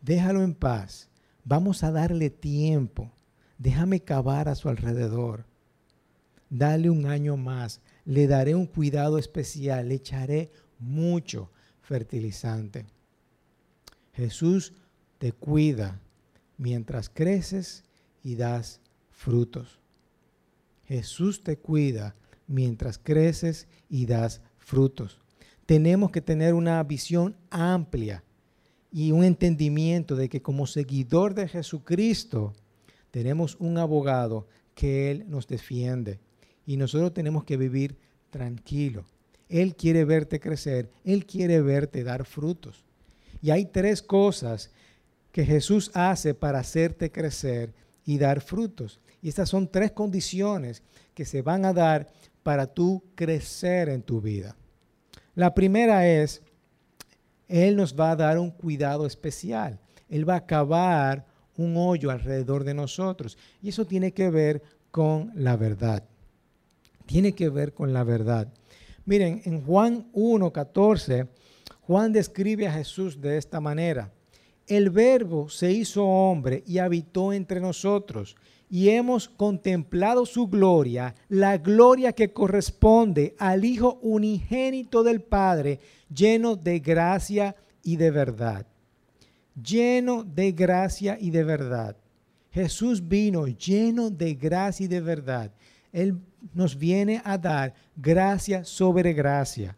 déjalo 0.00 0.44
en 0.44 0.54
paz. 0.54 1.08
Vamos 1.42 1.82
a 1.82 1.90
darle 1.90 2.30
tiempo. 2.30 3.10
Déjame 3.58 3.98
cavar 3.98 4.48
a 4.48 4.54
su 4.54 4.68
alrededor. 4.68 5.44
Dale 6.48 6.88
un 6.88 7.06
año 7.06 7.36
más. 7.36 7.80
Le 8.04 8.28
daré 8.28 8.54
un 8.54 8.66
cuidado 8.66 9.18
especial. 9.18 9.88
Le 9.88 9.96
echaré 9.96 10.52
mucho 10.78 11.50
fertilizante. 11.82 12.86
Jesús 14.14 14.72
te 15.18 15.32
cuida 15.32 16.00
mientras 16.56 17.08
creces 17.08 17.84
y 18.22 18.36
das 18.36 18.80
frutos. 19.10 19.80
Jesús 20.86 21.42
te 21.42 21.56
cuida 21.56 22.14
mientras 22.46 22.98
creces 22.98 23.66
y 23.88 24.06
das 24.06 24.40
frutos. 24.58 25.18
Tenemos 25.66 26.10
que 26.10 26.20
tener 26.20 26.54
una 26.54 26.82
visión 26.82 27.36
amplia 27.50 28.22
y 28.92 29.12
un 29.12 29.24
entendimiento 29.24 30.14
de 30.14 30.28
que 30.28 30.42
como 30.42 30.66
seguidor 30.66 31.34
de 31.34 31.48
Jesucristo 31.48 32.52
tenemos 33.10 33.56
un 33.58 33.78
abogado 33.78 34.46
que 34.74 35.10
Él 35.10 35.24
nos 35.28 35.46
defiende 35.46 36.20
y 36.66 36.76
nosotros 36.76 37.14
tenemos 37.14 37.44
que 37.44 37.56
vivir 37.56 37.96
tranquilo. 38.30 39.04
Él 39.48 39.74
quiere 39.74 40.04
verte 40.04 40.40
crecer, 40.40 40.90
Él 41.04 41.26
quiere 41.26 41.60
verte 41.60 42.04
dar 42.04 42.24
frutos. 42.24 42.84
Y 43.44 43.50
hay 43.50 43.66
tres 43.66 44.00
cosas 44.00 44.70
que 45.30 45.44
Jesús 45.44 45.90
hace 45.92 46.32
para 46.32 46.60
hacerte 46.60 47.12
crecer 47.12 47.74
y 48.06 48.16
dar 48.16 48.40
frutos. 48.40 49.00
Y 49.20 49.28
estas 49.28 49.50
son 49.50 49.68
tres 49.68 49.92
condiciones 49.92 50.82
que 51.12 51.26
se 51.26 51.42
van 51.42 51.66
a 51.66 51.74
dar 51.74 52.10
para 52.42 52.66
tú 52.66 53.02
crecer 53.14 53.90
en 53.90 54.00
tu 54.00 54.22
vida. 54.22 54.56
La 55.34 55.52
primera 55.52 56.08
es 56.08 56.40
él 57.46 57.76
nos 57.76 58.00
va 58.00 58.12
a 58.12 58.16
dar 58.16 58.38
un 58.38 58.50
cuidado 58.50 59.04
especial. 59.04 59.78
Él 60.08 60.26
va 60.26 60.36
a 60.36 60.46
cavar 60.46 61.26
un 61.58 61.76
hoyo 61.76 62.10
alrededor 62.10 62.64
de 62.64 62.72
nosotros. 62.72 63.36
Y 63.60 63.68
eso 63.68 63.84
tiene 63.84 64.12
que 64.12 64.30
ver 64.30 64.62
con 64.90 65.32
la 65.34 65.56
verdad. 65.56 66.02
Tiene 67.04 67.34
que 67.34 67.50
ver 67.50 67.74
con 67.74 67.92
la 67.92 68.04
verdad. 68.04 68.48
Miren, 69.04 69.42
en 69.44 69.60
Juan 69.66 70.08
1, 70.14 70.50
14, 70.50 71.28
Juan 71.86 72.12
describe 72.12 72.66
a 72.66 72.72
Jesús 72.72 73.20
de 73.20 73.36
esta 73.36 73.60
manera. 73.60 74.10
El 74.66 74.88
verbo 74.88 75.50
se 75.50 75.70
hizo 75.70 76.04
hombre 76.04 76.62
y 76.66 76.78
habitó 76.78 77.32
entre 77.32 77.60
nosotros 77.60 78.36
y 78.70 78.88
hemos 78.88 79.28
contemplado 79.28 80.24
su 80.24 80.48
gloria, 80.48 81.14
la 81.28 81.58
gloria 81.58 82.12
que 82.12 82.32
corresponde 82.32 83.34
al 83.38 83.64
Hijo 83.64 83.98
unigénito 84.00 85.02
del 85.02 85.20
Padre, 85.20 85.80
lleno 86.12 86.56
de 86.56 86.78
gracia 86.78 87.54
y 87.82 87.96
de 87.96 88.10
verdad. 88.10 88.66
Lleno 89.62 90.24
de 90.24 90.52
gracia 90.52 91.18
y 91.20 91.30
de 91.30 91.44
verdad. 91.44 91.96
Jesús 92.50 93.06
vino 93.06 93.46
lleno 93.46 94.08
de 94.08 94.34
gracia 94.34 94.84
y 94.84 94.88
de 94.88 95.00
verdad. 95.00 95.52
Él 95.92 96.18
nos 96.54 96.78
viene 96.78 97.20
a 97.24 97.36
dar 97.36 97.74
gracia 97.94 98.64
sobre 98.64 99.12
gracia. 99.12 99.76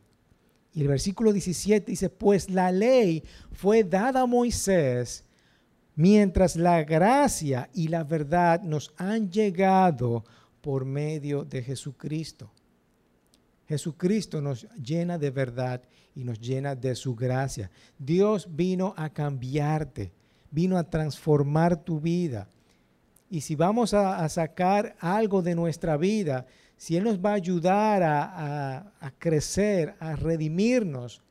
Y 0.76 0.82
el 0.82 0.88
versículo 0.88 1.32
17 1.32 1.90
dice, 1.90 2.10
pues 2.10 2.50
la 2.50 2.70
ley 2.70 3.24
fue 3.50 3.82
dada 3.82 4.20
a 4.20 4.26
Moisés 4.26 5.24
mientras 5.94 6.54
la 6.54 6.84
gracia 6.84 7.70
y 7.72 7.88
la 7.88 8.04
verdad 8.04 8.60
nos 8.60 8.92
han 8.98 9.30
llegado 9.30 10.22
por 10.60 10.84
medio 10.84 11.46
de 11.46 11.62
Jesucristo. 11.62 12.52
Jesucristo 13.66 14.42
nos 14.42 14.68
llena 14.74 15.16
de 15.16 15.30
verdad 15.30 15.80
y 16.14 16.24
nos 16.24 16.38
llena 16.38 16.74
de 16.74 16.94
su 16.94 17.16
gracia. 17.16 17.70
Dios 17.98 18.46
vino 18.54 18.92
a 18.98 19.08
cambiarte, 19.08 20.12
vino 20.50 20.76
a 20.76 20.84
transformar 20.84 21.82
tu 21.82 22.00
vida. 22.00 22.50
Y 23.30 23.40
si 23.40 23.56
vamos 23.56 23.94
a, 23.94 24.28
sacar 24.28 24.94
algo 25.00 25.40
de 25.40 25.54
nuestra 25.54 25.96
vida, 25.96 26.46
si 26.76 26.96
Él 26.96 27.04
nos 27.04 27.18
va 27.18 27.30
a 27.30 27.34
ayudar 27.34 28.02
a, 28.02 28.92
a 29.00 29.10
crecer, 29.18 29.94
a 29.98 30.16
redimirnos, 30.16 31.22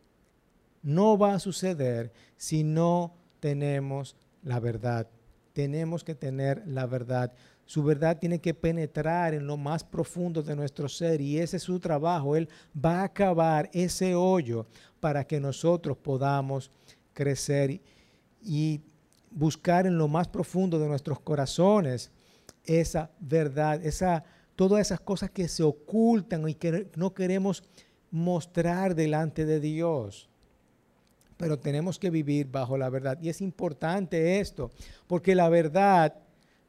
no 0.82 1.18
va 1.18 1.36
a 1.36 1.40
suceder 1.40 2.12
si 2.38 2.64
no 2.64 3.14
tenemos 3.40 4.16
la 4.44 4.60
verdad. 4.60 5.08
Tenemos 5.54 6.04
que 6.04 6.16
tener 6.16 6.64
la 6.68 6.86
verdad. 6.86 7.32
Su 7.66 7.84
verdad 7.84 8.20
tiene 8.20 8.40
que 8.40 8.54
penetrar 8.54 9.34
en 9.34 9.48
lo 9.48 9.58
más 9.58 9.84
profundo 9.84 10.44
de 10.44 10.56
nuestro 10.56 10.88
ser 10.88 11.22
y 11.22 11.40
ese 11.40 11.58
es 11.58 11.64
su 11.64 11.80
trabajo. 11.80 12.36
Él 12.36 12.48
va 12.74 13.02
a 13.02 13.06
acabar 13.06 13.70
ese 13.74 14.14
hoyo 14.14 14.68
para 15.00 15.24
que 15.26 15.40
nosotros 15.40 15.98
podamos 15.98 16.70
crecer 17.14 17.82
y 18.42 18.82
buscar 19.32 19.88
en 19.88 19.98
lo 19.98 20.08
más 20.08 20.28
profundo 20.28 20.78
de 20.78 20.88
nuestros 20.88 21.20
corazones 21.20 22.12
esa 22.64 23.12
verdad, 23.20 23.84
esa, 23.86 24.24
todas 24.56 24.82
esas 24.82 25.00
cosas 25.00 25.32
que 25.32 25.48
se 25.48 25.64
ocultan 25.64 26.48
y 26.48 26.56
que 26.56 26.90
no 26.96 27.14
queremos 27.14 27.64
mostrar 28.12 28.96
delante 28.96 29.46
de 29.46 29.60
Dios 29.60 30.30
pero 31.38 31.60
tenemos 31.60 32.00
que 32.00 32.10
vivir 32.10 32.48
bajo 32.50 32.78
la 32.78 32.90
verdad. 32.90 33.18
Y 33.22 33.30
es 33.30 33.42
importante 33.42 34.40
esto, 34.40 34.72
porque 35.08 35.36
la 35.36 35.50
verdad, 35.50 36.14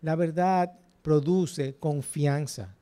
la 0.03 0.17
verdad 0.17 0.73
produce 1.03 1.77
confianza. 1.77 2.75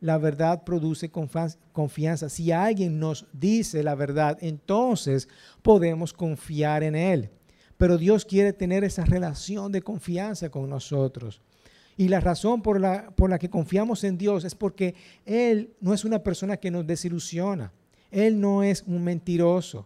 La 0.00 0.16
verdad 0.16 0.62
produce 0.64 1.10
confianza. 1.10 2.28
Si 2.28 2.52
alguien 2.52 3.00
nos 3.00 3.26
dice 3.32 3.82
la 3.82 3.96
verdad, 3.96 4.38
entonces 4.40 5.28
podemos 5.60 6.12
confiar 6.12 6.84
en 6.84 6.94
Él. 6.94 7.30
Pero 7.76 7.98
Dios 7.98 8.24
quiere 8.24 8.52
tener 8.52 8.84
esa 8.84 9.04
relación 9.04 9.72
de 9.72 9.82
confianza 9.82 10.50
con 10.50 10.70
nosotros. 10.70 11.42
Y 11.98 12.06
la 12.06 12.20
razón 12.20 12.62
por 12.62 12.80
la, 12.80 13.10
por 13.10 13.28
la 13.28 13.40
que 13.40 13.50
confiamos 13.50 14.04
en 14.04 14.16
Dios 14.16 14.44
es 14.44 14.54
porque 14.54 14.94
Él 15.26 15.74
no 15.80 15.92
es 15.92 16.04
una 16.04 16.20
persona 16.20 16.56
que 16.56 16.70
nos 16.70 16.86
desilusiona. 16.86 17.72
Él 18.12 18.40
no 18.40 18.62
es 18.62 18.84
un 18.86 19.02
mentiroso. 19.02 19.84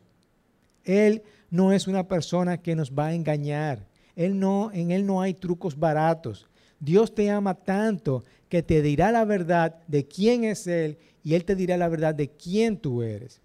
Él 0.84 1.22
no 1.50 1.72
es 1.72 1.86
una 1.86 2.06
persona 2.06 2.58
que 2.58 2.76
nos 2.76 2.92
va 2.92 3.06
a 3.06 3.14
engañar. 3.14 3.86
Él 4.14 4.38
no, 4.38 4.70
en 4.74 4.90
Él 4.90 5.06
no 5.06 5.22
hay 5.22 5.32
trucos 5.32 5.78
baratos. 5.78 6.46
Dios 6.78 7.14
te 7.14 7.30
ama 7.30 7.54
tanto 7.54 8.24
que 8.50 8.62
te 8.62 8.82
dirá 8.82 9.10
la 9.10 9.24
verdad 9.24 9.76
de 9.86 10.06
quién 10.06 10.44
es 10.44 10.66
Él 10.66 10.98
y 11.24 11.32
Él 11.32 11.46
te 11.46 11.56
dirá 11.56 11.78
la 11.78 11.88
verdad 11.88 12.14
de 12.14 12.28
quién 12.28 12.76
tú 12.76 13.02
eres. 13.02 13.40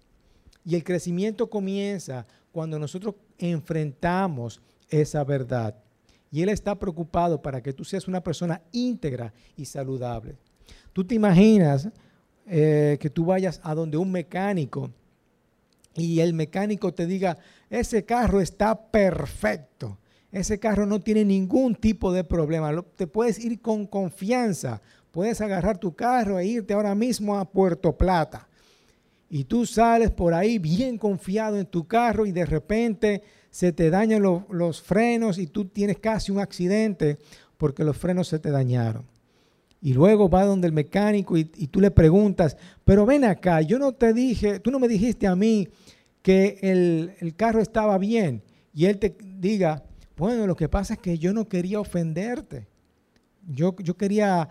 Y 0.62 0.74
el 0.74 0.84
crecimiento 0.84 1.48
comienza 1.48 2.26
cuando 2.52 2.78
nosotros 2.78 3.14
enfrentamos 3.38 4.60
esa 4.90 5.24
verdad. 5.24 5.74
Y 6.30 6.42
Él 6.42 6.48
está 6.48 6.78
preocupado 6.78 7.40
para 7.40 7.62
que 7.62 7.72
tú 7.72 7.84
seas 7.84 8.08
una 8.08 8.22
persona 8.22 8.62
íntegra 8.72 9.32
y 9.56 9.64
saludable. 9.64 10.36
Tú 10.92 11.04
te 11.04 11.14
imaginas 11.14 11.88
eh, 12.46 12.98
que 13.00 13.10
tú 13.10 13.26
vayas 13.26 13.60
a 13.62 13.74
donde 13.74 13.96
un 13.96 14.10
mecánico 14.10 14.90
y 15.94 16.20
el 16.20 16.32
mecánico 16.32 16.94
te 16.94 17.06
diga, 17.06 17.38
ese 17.70 18.04
carro 18.04 18.40
está 18.40 18.90
perfecto. 18.90 19.98
Ese 20.30 20.58
carro 20.58 20.86
no 20.86 21.00
tiene 21.00 21.24
ningún 21.24 21.74
tipo 21.74 22.12
de 22.12 22.22
problema. 22.22 22.84
Te 22.96 23.06
puedes 23.06 23.42
ir 23.42 23.60
con 23.60 23.86
confianza. 23.86 24.80
Puedes 25.10 25.40
agarrar 25.40 25.78
tu 25.78 25.94
carro 25.94 26.38
e 26.38 26.46
irte 26.46 26.74
ahora 26.74 26.94
mismo 26.94 27.36
a 27.36 27.50
Puerto 27.50 27.96
Plata. 27.96 28.48
Y 29.30 29.44
tú 29.44 29.66
sales 29.66 30.10
por 30.10 30.34
ahí 30.34 30.58
bien 30.58 30.98
confiado 30.98 31.58
en 31.58 31.66
tu 31.66 31.86
carro 31.86 32.26
y 32.26 32.32
de 32.32 32.46
repente 32.46 33.22
se 33.50 33.72
te 33.72 33.90
dañan 33.90 34.22
los 34.22 34.82
frenos 34.82 35.38
y 35.38 35.46
tú 35.46 35.64
tienes 35.64 35.98
casi 35.98 36.32
un 36.32 36.38
accidente 36.38 37.18
porque 37.56 37.84
los 37.84 37.96
frenos 37.96 38.28
se 38.28 38.38
te 38.38 38.50
dañaron. 38.50 39.04
Y 39.80 39.92
luego 39.92 40.28
va 40.28 40.44
donde 40.44 40.66
el 40.66 40.72
mecánico 40.72 41.36
y, 41.36 41.44
tú 41.44 41.80
le 41.80 41.90
preguntas, 41.90 42.56
pero 42.84 43.06
ven 43.06 43.24
acá, 43.24 43.60
yo 43.60 43.78
no 43.78 43.92
te 43.92 44.12
dije, 44.12 44.58
tú 44.58 44.70
no 44.70 44.80
me 44.80 44.88
dijiste 44.88 45.26
a 45.26 45.36
mí 45.36 45.68
que 46.22 46.58
el, 46.62 47.14
el 47.20 47.36
carro 47.36 47.60
estaba 47.60 47.96
bien. 47.98 48.42
Y 48.74 48.86
él 48.86 48.98
te 48.98 49.16
diga, 49.38 49.84
bueno, 50.16 50.46
lo 50.46 50.56
que 50.56 50.68
pasa 50.68 50.94
es 50.94 51.00
que 51.00 51.18
yo 51.18 51.32
no 51.32 51.48
quería 51.48 51.78
ofenderte. 51.78 52.66
Yo, 53.46 53.76
yo 53.78 53.96
quería, 53.96 54.48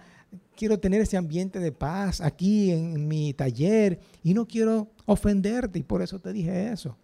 quiero 0.55 0.79
tener 0.79 1.01
ese 1.01 1.17
ambiente 1.17 1.59
de 1.59 1.73
paz 1.73 2.21
aquí 2.21 2.71
en 2.71 3.07
mi 3.07 3.33
taller 3.33 3.99
y 4.23 4.33
no 4.33 4.47
quiero 4.47 4.89
ofenderte 5.05 5.79
y 5.79 5.83
por 5.83 6.01
eso 6.01 6.19
te 6.19 6.31
dije 6.31 6.71
eso. 6.71 6.97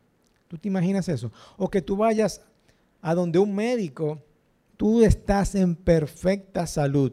¿Tú 0.54 0.60
te 0.60 0.68
imaginas 0.68 1.10
eso? 1.10 1.32
O 1.58 1.68
que 1.68 1.82
tú 1.82 1.98
vayas 1.98 2.40
a 3.02 3.16
donde 3.16 3.40
un 3.40 3.56
médico, 3.56 4.22
tú 4.78 5.02
estás 5.02 5.56
en 5.56 5.76
perfecta 5.76 6.68
salud, 6.68 7.12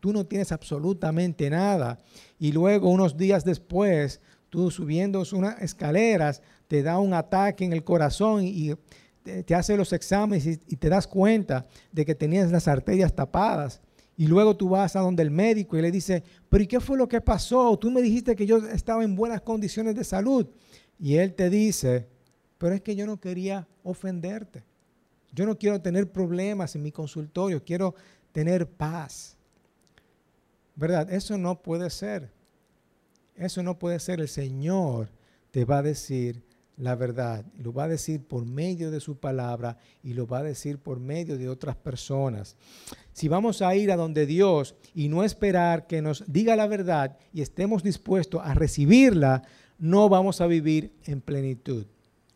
tú 0.00 0.12
no 0.12 0.26
tienes 0.26 0.50
absolutamente 0.50 1.48
nada 1.50 2.00
y 2.36 2.50
luego 2.50 2.90
unos 2.90 3.16
días 3.16 3.44
después, 3.44 4.20
tú 4.48 4.72
subiendo 4.72 5.22
unas 5.34 5.62
escaleras, 5.62 6.42
te 6.66 6.82
da 6.82 6.98
un 6.98 7.14
ataque 7.14 7.64
en 7.64 7.72
el 7.72 7.84
corazón 7.84 8.42
y 8.42 8.74
te, 9.22 9.54
hace 9.54 9.76
los 9.76 9.92
exámenes 9.92 10.44
y, 10.44 10.56
te 10.56 10.88
das 10.88 11.06
cuenta 11.06 11.68
de 11.92 12.04
que 12.04 12.16
tenías 12.16 12.50
las 12.50 12.66
arterias 12.66 13.14
tapadas. 13.14 13.80
Y 14.16 14.26
luego 14.26 14.56
tú 14.56 14.68
vas 14.68 14.96
a 14.96 15.00
donde 15.00 15.22
el 15.22 15.30
médico 15.30 15.76
y 15.76 15.82
le 15.82 15.92
dice, 15.92 16.24
pero 16.48 16.64
¿y 16.64 16.66
qué 16.66 16.80
fue 16.80 16.98
lo 16.98 17.06
que 17.06 17.20
pasó? 17.20 17.78
Tú 17.78 17.88
me 17.88 18.02
dijiste 18.02 18.34
que 18.34 18.46
yo 18.46 18.56
estaba 18.56 19.04
en 19.04 19.14
buenas 19.14 19.42
condiciones 19.42 19.94
de 19.94 20.02
salud. 20.02 20.48
Y 20.98 21.14
él 21.14 21.34
te 21.34 21.48
dice, 21.48 22.08
pero 22.60 22.74
es 22.74 22.82
que 22.82 22.94
yo 22.94 23.06
no 23.06 23.18
quería 23.18 23.66
ofenderte. 23.82 24.62
Yo 25.32 25.46
no 25.46 25.56
quiero 25.56 25.80
tener 25.80 26.12
problemas 26.12 26.76
en 26.76 26.82
mi 26.82 26.92
consultorio, 26.92 27.64
quiero 27.64 27.94
tener 28.32 28.68
paz. 28.68 29.38
¿Verdad? 30.76 31.10
Eso 31.10 31.38
no 31.38 31.62
puede 31.62 31.88
ser. 31.88 32.30
Eso 33.34 33.62
no 33.62 33.78
puede 33.78 33.98
ser. 33.98 34.20
El 34.20 34.28
Señor 34.28 35.08
te 35.50 35.64
va 35.64 35.78
a 35.78 35.82
decir, 35.82 36.42
la 36.76 36.96
verdad. 36.96 37.46
Lo 37.56 37.72
va 37.72 37.84
a 37.84 37.88
decir 37.88 38.22
por 38.22 38.44
medio 38.44 38.90
de 38.90 39.00
su 39.00 39.16
palabra 39.16 39.78
y 40.02 40.12
lo 40.12 40.26
va 40.26 40.40
a 40.40 40.42
decir 40.42 40.76
por 40.76 41.00
medio 41.00 41.38
de 41.38 41.48
otras 41.48 41.76
personas. 41.76 42.56
Si 43.14 43.26
vamos 43.26 43.62
a 43.62 43.74
ir 43.74 43.90
a 43.90 43.96
donde 43.96 44.26
Dios 44.26 44.74
y 44.94 45.08
no 45.08 45.24
esperar 45.24 45.86
que 45.86 46.02
nos 46.02 46.30
diga 46.30 46.56
la 46.56 46.66
verdad 46.66 47.16
y 47.32 47.40
estemos 47.40 47.82
dispuestos 47.82 48.42
a 48.44 48.52
recibirla, 48.52 49.44
no 49.78 50.10
vamos 50.10 50.42
a 50.42 50.46
vivir 50.46 50.92
en 51.06 51.22
plenitud. 51.22 51.86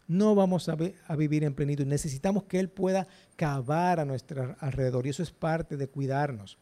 No 0.06 0.34
vamos 0.34 0.68
a, 0.68 0.76
vivir 1.16 1.44
en 1.44 1.54
plenitud. 1.54 1.86
Necesitamos 1.86 2.44
que 2.44 2.58
Él 2.58 2.68
pueda 2.68 3.06
cavar 3.36 4.00
a 4.00 4.04
nuestro 4.04 4.56
alrededor 4.60 5.06
y 5.06 5.10
eso 5.10 5.22
es 5.22 5.30
parte 5.30 5.76
de 5.76 5.88
cuidarnos. 5.88 6.58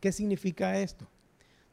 ¿Qué 0.00 0.12
significa 0.12 0.78
esto? 0.78 1.08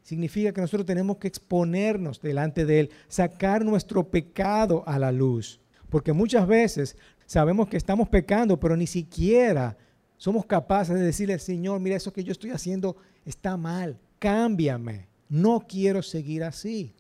significa 0.04 0.52
que 0.52 0.62
nosotros 0.62 0.86
tenemos 0.86 1.18
que 1.18 1.30
exponernos 1.30 2.22
delante 2.22 2.66
de 2.66 2.82
Él, 2.82 2.90
sacar 3.08 3.64
nuestro 3.64 4.10
pecado 4.10 4.84
a 4.86 5.00
la 5.00 5.12
luz. 5.12 5.60
Porque 5.90 6.14
muchas 6.14 6.46
veces 6.46 6.98
sabemos 7.26 7.70
que 7.70 7.78
estamos 7.78 8.10
pecando, 8.10 8.60
pero 8.60 8.76
ni 8.76 8.86
siquiera 8.86 9.78
somos 10.18 10.46
capaces 10.46 10.96
de 10.96 11.06
decirle 11.06 11.40
Señor, 11.40 11.80
mira, 11.80 11.96
eso 11.96 12.14
que 12.14 12.24
yo 12.24 12.32
estoy 12.32 12.52
haciendo 12.52 12.98
está 13.26 13.58
mal, 13.58 14.00
cámbiame, 14.20 15.08
no 15.30 15.66
quiero 15.68 16.02
seguir 16.02 16.44
así. 16.44 16.94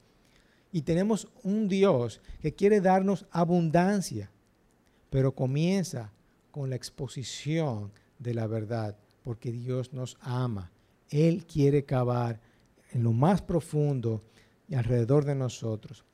Y 0.73 0.81
tenemos 0.81 1.29
un 1.43 1.69
Dios 1.69 2.19
que 2.41 2.55
quiere 2.55 2.81
darnos 2.81 3.27
abundancia, 3.29 4.31
pero 5.11 5.35
comienza 5.35 6.11
con 6.49 6.71
la 6.71 6.75
exposición 6.75 7.91
de 8.17 8.33
la 8.33 8.47
verdad, 8.47 8.97
porque 9.21 9.51
Dios 9.51 9.93
nos 9.93 10.17
ama. 10.19 10.71
Él 11.09 11.45
quiere 11.45 11.85
cavar 11.85 12.41
en 12.91 13.03
lo 13.03 13.13
más 13.13 13.43
profundo 13.43 14.23
y 14.67 14.73
alrededor 14.73 15.25
de 15.25 15.35
nosotros. 15.35 16.05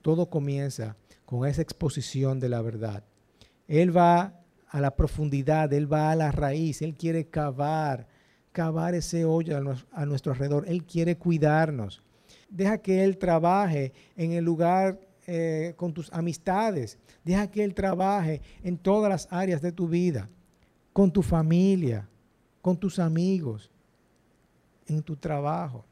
Todo 0.00 0.30
comienza 0.30 0.96
con 1.26 1.46
esa 1.46 1.60
exposición 1.60 2.40
de 2.40 2.48
la 2.48 2.62
verdad. 2.62 3.04
Él 3.66 3.94
va 3.94 4.40
a 4.68 4.80
la 4.80 4.96
profundidad, 4.96 5.70
Él 5.74 5.92
va 5.92 6.10
a 6.10 6.16
la 6.16 6.32
raíz, 6.32 6.80
Él 6.80 6.94
quiere 6.94 7.28
cavar, 7.28 8.08
cavar 8.52 8.94
ese 8.94 9.26
hoyo 9.26 9.58
a 9.92 10.06
nuestro 10.06 10.32
alrededor, 10.32 10.64
Él 10.66 10.84
quiere 10.84 11.18
cuidarnos. 11.18 12.02
Deja 12.48 12.78
que 12.78 13.04
Él 13.04 13.18
trabaje 13.18 13.92
en 14.16 14.32
el 14.32 14.44
lugar 14.44 14.98
eh, 15.26 15.74
con 15.76 15.92
tus 15.92 16.10
amistades, 16.12 16.98
deja 17.24 17.50
que 17.50 17.62
Él 17.62 17.74
trabaje 17.74 18.40
en 18.62 18.78
todas 18.78 19.10
las 19.10 19.28
áreas 19.30 19.60
de 19.60 19.72
tu 19.72 19.86
vida, 19.86 20.28
con 20.92 21.12
tu 21.12 21.22
familia, 21.22 22.08
con 22.62 22.76
tus 22.76 22.98
amigos, 22.98 23.70
en 24.86 25.02
tu 25.02 25.16
trabajo. 25.16 25.84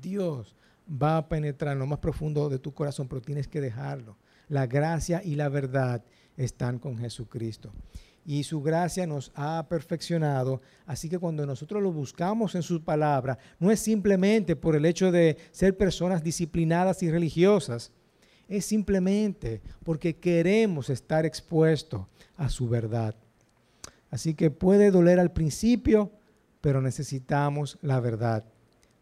Dios 0.00 0.56
va 0.90 1.18
a 1.18 1.28
penetrar 1.28 1.74
en 1.74 1.80
lo 1.80 1.86
más 1.86 1.98
profundo 1.98 2.48
de 2.48 2.58
tu 2.58 2.72
corazón, 2.72 3.08
pero 3.08 3.20
tienes 3.20 3.46
que 3.46 3.60
dejarlo. 3.60 4.16
La 4.48 4.66
gracia 4.66 5.22
y 5.22 5.36
la 5.36 5.48
verdad 5.48 6.02
están 6.36 6.78
con 6.78 6.98
Jesucristo. 6.98 7.72
Y 8.24 8.44
su 8.44 8.62
gracia 8.62 9.06
nos 9.06 9.32
ha 9.34 9.66
perfeccionado. 9.68 10.60
Así 10.86 11.08
que 11.08 11.18
cuando 11.18 11.46
nosotros 11.46 11.82
lo 11.82 11.92
buscamos 11.92 12.54
en 12.54 12.62
su 12.62 12.84
palabra, 12.84 13.38
no 13.58 13.70
es 13.70 13.80
simplemente 13.80 14.56
por 14.56 14.76
el 14.76 14.84
hecho 14.84 15.10
de 15.10 15.36
ser 15.50 15.76
personas 15.76 16.22
disciplinadas 16.22 17.02
y 17.02 17.10
religiosas. 17.10 17.92
Es 18.48 18.66
simplemente 18.66 19.62
porque 19.84 20.16
queremos 20.16 20.90
estar 20.90 21.24
expuestos 21.24 22.06
a 22.36 22.48
su 22.50 22.68
verdad. 22.68 23.14
Así 24.10 24.34
que 24.34 24.50
puede 24.50 24.90
doler 24.90 25.20
al 25.20 25.32
principio, 25.32 26.12
pero 26.60 26.82
necesitamos 26.82 27.78
la 27.80 28.00
verdad. 28.00 28.44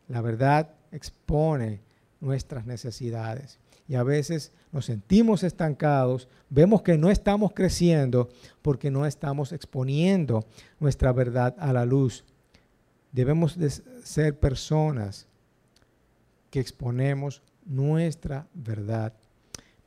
La 0.06 0.20
verdad 0.20 0.74
expone 0.92 1.80
nuestras 2.20 2.66
necesidades. 2.66 3.58
Y 3.88 3.94
a 3.94 4.02
veces 4.02 4.52
nos 4.70 4.84
sentimos 4.84 5.42
estancados, 5.42 6.28
vemos 6.50 6.82
que 6.82 6.98
no 6.98 7.10
estamos 7.10 7.52
creciendo 7.54 8.28
porque 8.60 8.90
no 8.90 9.06
estamos 9.06 9.52
exponiendo 9.52 10.44
nuestra 10.78 11.12
verdad 11.12 11.56
a 11.58 11.72
la 11.72 11.86
luz. 11.86 12.24
Debemos 13.12 13.56
de 13.56 13.70
ser 13.70 14.38
personas 14.38 15.26
que 16.50 16.60
exponemos 16.60 17.42
nuestra 17.64 18.46
verdad. 18.52 19.14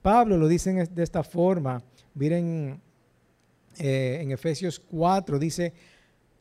Pablo 0.02 0.38
lo 0.38 0.48
dice 0.48 0.74
de 0.74 1.04
esta 1.04 1.24
forma, 1.24 1.84
miren 2.16 2.82
eh, 3.78 4.20
en 4.22 4.32
Efesios 4.32 4.80
4, 4.80 5.38
dice, 5.38 5.74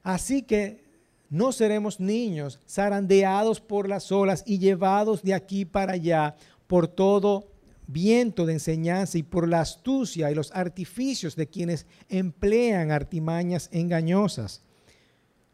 así 0.02 0.42
que 0.42 0.82
no 1.28 1.52
seremos 1.52 2.00
niños 2.00 2.58
zarandeados 2.66 3.60
por 3.60 3.86
las 3.86 4.10
olas 4.10 4.42
y 4.46 4.58
llevados 4.58 5.22
de 5.22 5.34
aquí 5.34 5.66
para 5.66 5.92
allá 5.92 6.34
por 6.66 6.88
todo 6.88 7.49
viento 7.92 8.46
de 8.46 8.54
enseñanza 8.54 9.18
y 9.18 9.22
por 9.22 9.48
la 9.48 9.60
astucia 9.60 10.30
y 10.30 10.34
los 10.34 10.50
artificios 10.52 11.36
de 11.36 11.48
quienes 11.48 11.86
emplean 12.08 12.90
artimañas 12.90 13.68
engañosas. 13.72 14.62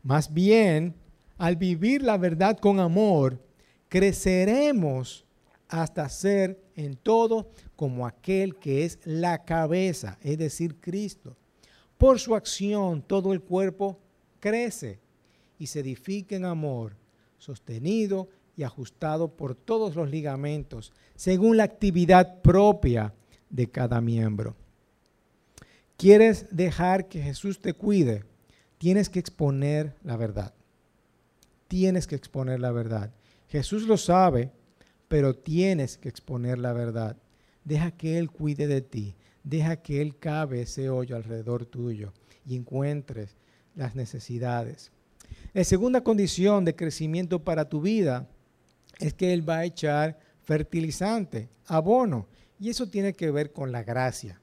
Más 0.03 0.33
bien, 0.33 0.95
al 1.39 1.57
vivir 1.57 2.03
la 2.03 2.17
verdad 2.17 2.59
con 2.59 2.81
amor, 2.81 3.43
creceremos 3.89 5.27
hasta 5.69 6.09
ser 6.09 6.63
en 6.75 6.97
todo 6.97 7.51
como 7.75 8.07
aquel 8.07 8.57
que 8.57 8.85
es 8.85 8.99
la 9.05 9.45
cabeza, 9.45 10.19
es 10.23 10.39
decir, 10.39 10.77
Cristo. 10.81 11.37
Por 11.99 12.21
su 12.21 12.35
acción 12.35 13.03
todo 13.03 13.33
el 13.33 13.41
cuerpo 13.41 13.99
crece 14.39 15.01
y 15.59 15.67
se 15.67 15.81
edifica 15.81 16.37
en 16.37 16.45
amor, 16.45 16.97
sostenido 17.39 18.29
y 18.57 18.63
ajustado 18.63 19.37
por 19.37 19.55
todos 19.55 19.95
los 19.95 20.11
ligamentos, 20.11 20.93
según 21.15 21.59
la 21.59 21.65
actividad 21.65 22.41
propia 22.41 23.13
de 23.51 23.71
cada 23.71 24.01
miembro. 24.01 24.57
¿Quieres 25.97 26.47
dejar 26.51 27.09
que 27.09 27.23
Jesús 27.23 27.61
te 27.61 27.75
cuide? 27.75 28.25
Tienes 28.79 29.09
que 29.09 29.19
exponer 29.19 29.95
la 30.03 30.17
verdad. 30.17 30.55
Tienes 31.69 32.07
que 32.07 32.17
exponer 32.17 32.61
la 32.61 32.71
verdad. 32.71 33.13
Jesús 33.49 33.87
lo 33.87 33.97
sabe, 33.97 34.51
pero 35.09 35.35
tienes 35.35 35.97
que 35.97 36.09
exponer 36.09 36.59
la 36.59 36.73
verdad. 36.73 37.17
Deja 37.65 37.91
que 37.91 38.19
Él 38.19 38.31
cuide 38.31 38.67
de 38.67 38.81
ti. 38.81 39.15
Deja 39.43 39.77
que 39.77 40.03
Él 40.03 40.19
cabe 40.19 40.63
ese 40.63 40.91
hoyo 40.91 41.17
alrededor 41.17 41.67
tuyo 41.67 42.13
y 42.47 42.57
encuentres 42.57 43.37
las 43.75 43.95
necesidades. 43.95 44.93
La 45.53 45.65
segunda 45.65 46.03
condición 46.03 46.65
de 46.65 46.77
crecimiento 46.77 47.43
para 47.43 47.69
tu 47.69 47.81
vida 47.81 48.29
es 48.99 49.15
que 49.15 49.33
Él 49.33 49.49
va 49.49 49.59
a 49.59 49.65
echar 49.65 50.19
fertilizante, 50.43 51.49
abono. 51.67 52.27
Y 52.59 52.71
eso 52.71 52.89
tiene 52.89 53.13
que 53.13 53.31
ver 53.31 53.53
con 53.53 53.73
la 53.73 53.83
gracia. 53.83 54.41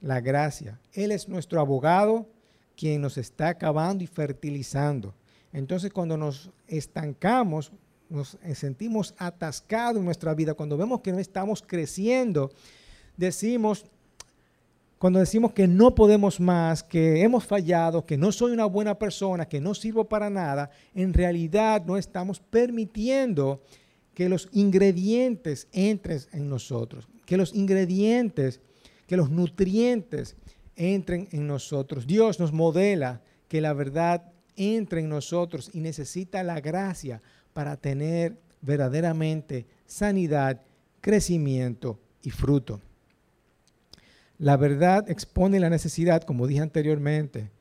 La 0.00 0.20
gracia. 0.20 0.80
Él 0.92 1.12
es 1.12 1.28
nuestro 1.28 1.60
abogado, 1.60 2.28
quien 2.76 3.00
nos 3.00 3.18
está 3.18 3.48
acabando 3.48 4.04
y 4.04 4.06
fertilizando. 4.06 5.14
Entonces 5.52 5.92
cuando 5.92 6.16
nos 6.16 6.50
estancamos, 6.66 7.72
nos 8.08 8.38
sentimos 8.54 9.14
atascados 9.18 9.98
en 9.98 10.04
nuestra 10.04 10.34
vida, 10.34 10.54
cuando 10.54 10.76
vemos 10.76 11.00
que 11.00 11.12
no 11.12 11.18
estamos 11.18 11.62
creciendo, 11.62 12.50
decimos, 13.16 13.86
cuando 15.02 15.18
decimos 15.18 15.52
que 15.52 15.66
no 15.66 15.96
podemos 15.96 16.38
más, 16.38 16.84
que 16.84 17.22
hemos 17.22 17.44
fallado, 17.44 18.06
que 18.06 18.16
no 18.16 18.30
soy 18.30 18.52
una 18.52 18.66
buena 18.66 19.00
persona, 19.00 19.48
que 19.48 19.60
no 19.60 19.74
sirvo 19.74 20.04
para 20.04 20.30
nada, 20.30 20.70
en 20.94 21.12
realidad 21.12 21.84
no 21.84 21.96
estamos 21.96 22.38
permitiendo 22.38 23.64
que 24.14 24.28
los 24.28 24.48
ingredientes 24.52 25.66
entren 25.72 26.20
en 26.30 26.48
nosotros, 26.48 27.08
que 27.26 27.36
los 27.36 27.52
ingredientes, 27.52 28.60
que 29.08 29.16
los 29.16 29.28
nutrientes 29.28 30.36
entren 30.76 31.26
en 31.32 31.48
nosotros. 31.48 32.06
Dios 32.06 32.38
nos 32.38 32.52
modela 32.52 33.22
que 33.48 33.60
la 33.60 33.72
verdad 33.72 34.32
entre 34.54 35.00
en 35.00 35.08
nosotros 35.08 35.68
y 35.72 35.80
necesita 35.80 36.44
la 36.44 36.60
gracia 36.60 37.20
para 37.52 37.76
tener 37.76 38.38
verdaderamente 38.60 39.66
sanidad, 39.84 40.62
crecimiento 41.00 41.98
y 42.22 42.30
fruto. 42.30 42.80
La 44.42 44.56
verdad 44.56 45.08
expone 45.08 45.60
la 45.60 45.70
necesidad, 45.70 46.24
como 46.24 46.48
dije 46.48 46.62
anteriormente, 46.62 47.52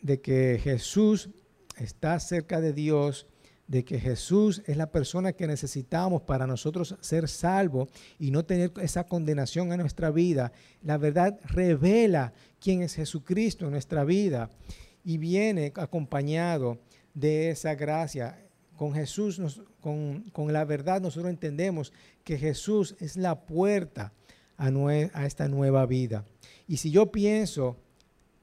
de 0.00 0.20
que 0.20 0.60
Jesús 0.62 1.30
está 1.78 2.20
cerca 2.20 2.60
de 2.60 2.72
Dios, 2.72 3.26
de 3.66 3.84
que 3.84 3.98
Jesús 3.98 4.62
es 4.66 4.76
la 4.76 4.92
persona 4.92 5.32
que 5.32 5.48
necesitamos 5.48 6.22
para 6.22 6.46
nosotros 6.46 6.94
ser 7.00 7.26
salvos 7.26 7.88
y 8.20 8.30
no 8.30 8.44
tener 8.44 8.72
esa 8.80 9.02
condenación 9.02 9.72
en 9.72 9.80
nuestra 9.80 10.12
vida. 10.12 10.52
La 10.80 10.96
verdad 10.96 11.40
revela 11.42 12.34
quién 12.60 12.82
es 12.82 12.94
Jesucristo 12.94 13.64
en 13.64 13.72
nuestra 13.72 14.04
vida 14.04 14.48
y 15.02 15.18
viene 15.18 15.72
acompañado 15.74 16.78
de 17.14 17.50
esa 17.50 17.74
gracia. 17.74 18.38
Con 18.76 18.94
Jesús, 18.94 19.60
con, 19.80 20.30
con, 20.30 20.52
la 20.52 20.64
verdad, 20.64 21.00
nosotros 21.00 21.30
entendemos 21.30 21.92
que 22.22 22.38
Jesús 22.38 22.94
es 23.00 23.16
la 23.16 23.40
puerta 23.40 24.12
a, 24.60 25.26
esta 25.26 25.48
nueva 25.48 25.86
vida. 25.86 26.24
Y 26.68 26.76
si 26.76 26.90
yo 26.90 27.10
pienso 27.10 27.76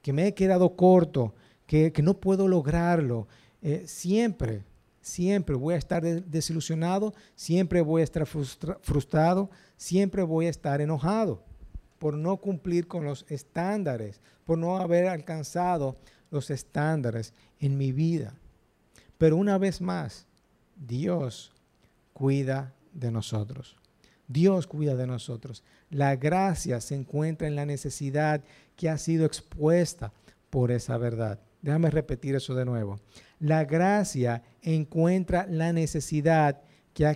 que 0.02 0.12
me 0.12 0.26
he 0.26 0.34
quedado 0.34 0.76
corto, 0.76 1.34
que, 1.66 1.92
que 1.92 2.02
no 2.02 2.18
puedo 2.18 2.48
lograrlo, 2.48 3.28
eh, 3.62 3.84
siempre, 3.86 4.64
siempre 5.00 5.54
voy 5.54 5.74
a 5.74 5.78
estar 5.78 6.02
desilusionado, 6.02 7.14
siempre 7.34 7.80
voy 7.80 8.00
a 8.00 8.04
estar 8.04 8.26
frustrado, 8.26 9.50
siempre 9.76 10.22
voy 10.22 10.46
a 10.46 10.50
estar 10.50 10.80
enojado 10.80 11.44
por 11.98 12.14
no 12.14 12.36
cumplir 12.36 12.86
con 12.86 13.04
los 13.04 13.24
estándares, 13.28 14.20
por 14.44 14.58
no 14.58 14.76
haber 14.76 15.08
alcanzado 15.08 15.96
los 16.30 16.50
estándares 16.50 17.34
en 17.60 17.76
mi 17.76 17.92
vida. 17.92 18.34
Pero 19.18 19.36
una 19.36 19.58
vez 19.58 19.80
más, 19.80 20.26
Dios 20.76 21.52
cuida 22.12 22.74
de 22.92 23.10
nosotros. 23.10 23.77
Dios 24.28 24.66
cuida 24.66 24.94
de 24.94 25.06
nosotros. 25.06 25.64
La 25.90 26.16
gracia 26.16 26.80
se 26.80 26.94
encuentra 26.94 27.48
en 27.48 27.56
la 27.56 27.66
necesidad 27.66 28.44
que 28.76 28.88
ha 28.88 28.98
sido 28.98 29.24
expuesta 29.26 30.12
por 30.50 30.70
esa 30.70 30.98
verdad. 30.98 31.40
Déjame 31.62 31.90
repetir 31.90 32.34
eso 32.34 32.54
de 32.54 32.64
nuevo. 32.64 33.00
La 33.40 33.64
gracia 33.64 34.42
encuentra 34.62 35.46
la 35.48 35.72
necesidad 35.72 36.60
que 36.92 37.06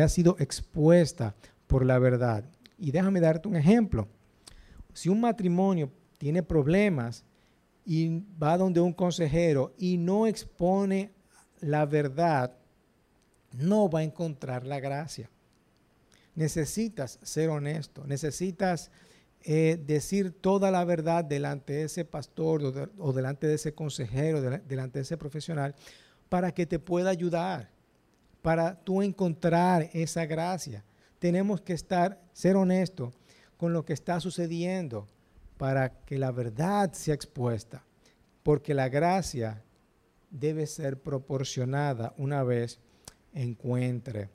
ha, 0.00 0.08
sido 0.08 0.36
expuesta 0.38 1.34
por 1.66 1.84
la 1.84 1.98
verdad. 1.98 2.44
Y 2.78 2.92
déjame 2.92 3.20
darte 3.20 3.48
un 3.48 3.56
ejemplo. 3.56 4.08
Si 4.92 5.08
un 5.08 5.20
matrimonio 5.20 5.90
tiene 6.18 6.42
problemas 6.42 7.24
y 7.84 8.22
va 8.40 8.56
donde 8.56 8.80
un 8.80 8.92
consejero 8.92 9.74
y 9.76 9.96
no 9.96 10.26
expone 10.26 11.12
la 11.60 11.84
verdad, 11.84 12.56
no 13.52 13.88
va 13.90 14.00
a 14.00 14.04
encontrar 14.04 14.64
la 14.66 14.80
gracia. 14.80 15.28
Necesitas 16.34 17.18
ser 17.22 17.48
honesto, 17.48 18.04
necesitas 18.06 18.90
eh, 19.42 19.78
decir 19.84 20.32
toda 20.32 20.70
la 20.70 20.84
verdad 20.84 21.24
delante 21.24 21.74
de 21.74 21.82
ese 21.84 22.04
pastor 22.04 22.90
o, 22.98 23.12
delante 23.12 23.46
de 23.46 23.54
ese 23.54 23.74
consejero, 23.74 24.40
delante 24.40 24.98
de 24.98 25.02
ese 25.02 25.16
profesional, 25.16 25.74
para 26.28 26.52
que 26.52 26.66
te 26.66 26.78
pueda 26.78 27.10
ayudar, 27.10 27.70
para 28.42 28.74
tú 28.74 29.02
encontrar 29.02 29.90
esa 29.92 30.26
gracia. 30.26 30.82
Tenemos 31.18 31.60
que 31.60 31.74
estar, 31.74 32.20
ser 32.32 32.56
honestos 32.56 33.14
con 33.56 33.72
lo 33.72 33.84
que 33.84 33.92
está 33.92 34.18
sucediendo 34.18 35.06
para 35.56 36.00
que 36.04 36.18
la 36.18 36.32
verdad 36.32 36.92
sea 36.92 37.14
expuesta, 37.14 37.84
porque 38.42 38.74
la 38.74 38.88
gracia 38.88 39.62
debe 40.30 40.66
ser 40.66 41.00
proporcionada 41.00 42.12
una 42.18 42.42
vez 42.42 42.80
encuentre 43.34 44.30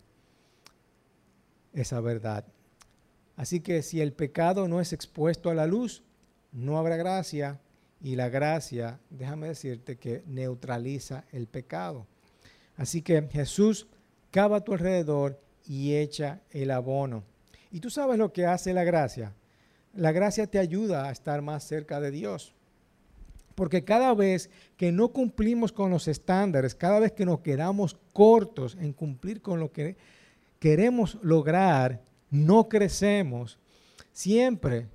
esa 1.74 2.00
verdad. 2.02 2.46
Así 3.36 3.62
que 3.62 3.82
si 3.82 4.02
el 4.02 4.14
pecado 4.14 4.68
no 4.68 4.82
es 4.82 4.92
expuesto 4.94 5.50
a 5.50 5.56
la 5.56 5.66
luz, 5.66 6.04
no 6.52 6.78
habrá 6.78 6.98
gracia 6.98 7.60
y 8.02 8.16
la 8.16 8.30
gracia, 8.30 9.00
déjame 9.10 9.48
decirte 9.48 9.98
que 9.98 10.24
neutraliza 10.28 11.26
el 11.32 11.48
pecado. 11.48 12.08
Así 12.76 13.02
que 13.02 13.22
Jesús 13.32 13.88
cava 14.32 14.58
a 14.58 14.64
tu 14.64 14.74
alrededor 14.74 15.40
y 15.66 15.96
echa 15.96 16.42
el 16.52 16.72
abono. 16.72 17.24
Y 17.72 17.80
tú 17.80 17.90
sabes 17.90 18.18
lo 18.18 18.34
que 18.34 18.46
hace 18.46 18.74
la 18.74 18.84
gracia. 18.84 19.34
La 19.94 20.12
gracia 20.12 20.48
te 20.48 20.60
ayuda 20.60 21.08
a 21.08 21.12
estar 21.12 21.42
más 21.42 21.64
cerca 21.64 22.00
de 22.00 22.12
Dios. 22.12 22.54
Porque 23.56 23.84
cada 23.84 24.14
vez 24.14 24.50
que 24.78 24.92
no 24.92 25.10
cumplimos 25.10 25.72
con 25.72 25.92
los 25.92 26.08
estándares, 26.08 26.76
cada 26.76 27.00
vez 27.00 27.12
que 27.12 27.26
nos 27.26 27.42
quedamos 27.42 27.98
cortos 28.14 28.78
en 28.80 28.94
cumplir 28.94 29.42
con 29.42 29.60
lo 29.60 29.72
que 29.72 29.98
queremos 30.60 31.18
lograr, 31.22 32.02
no 32.30 32.70
crecemos, 32.70 33.58
siempre, 34.12 34.88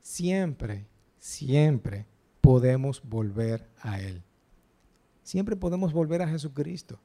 siempre, 0.00 0.86
siempre 1.18 2.06
podemos 2.40 3.00
volver 3.02 3.68
a 3.80 4.00
Él. 4.00 4.22
Siempre 5.22 5.56
podemos 5.56 5.92
volver 5.92 6.20
a 6.22 6.28
Jesucristo. 6.28 7.00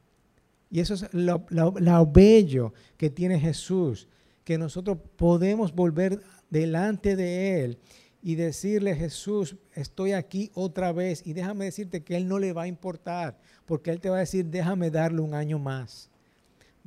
Y 0.69 0.81
eso 0.81 0.95
es 0.95 1.13
lo, 1.13 1.45
lo 1.49 2.05
bello 2.05 2.73
que 2.97 3.09
tiene 3.09 3.39
Jesús, 3.39 4.07
que 4.43 4.57
nosotros 4.57 4.97
podemos 5.15 5.73
volver 5.73 6.21
delante 6.49 7.15
de 7.15 7.63
Él 7.63 7.79
y 8.21 8.35
decirle, 8.35 8.95
Jesús, 8.95 9.55
estoy 9.73 10.11
aquí 10.11 10.51
otra 10.53 10.91
vez. 10.91 11.25
Y 11.25 11.33
déjame 11.33 11.65
decirte 11.65 12.03
que 12.03 12.17
Él 12.17 12.27
no 12.27 12.39
le 12.39 12.51
va 12.51 12.63
a 12.63 12.67
importar, 12.67 13.37
porque 13.65 13.91
Él 13.91 14.01
te 14.01 14.09
va 14.09 14.17
a 14.17 14.21
decir, 14.21 14.45
déjame 14.47 14.91
darle 14.91 15.21
un 15.21 15.33
año 15.33 15.59
más. 15.59 16.09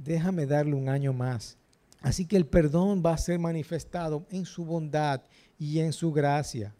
Déjame 0.02 0.46
darle 0.46 0.74
un 0.74 0.88
año 0.88 1.12
más. 1.12 1.58
Así 2.00 2.24
que 2.24 2.36
el 2.36 2.46
perdón 2.46 3.02
va 3.04 3.12
a 3.12 3.18
ser 3.18 3.38
manifestado 3.38 4.26
en 4.30 4.46
su 4.46 4.64
bondad 4.64 5.22
y 5.58 5.80
en 5.80 5.92
su 5.92 6.10
gracia. 6.12 6.74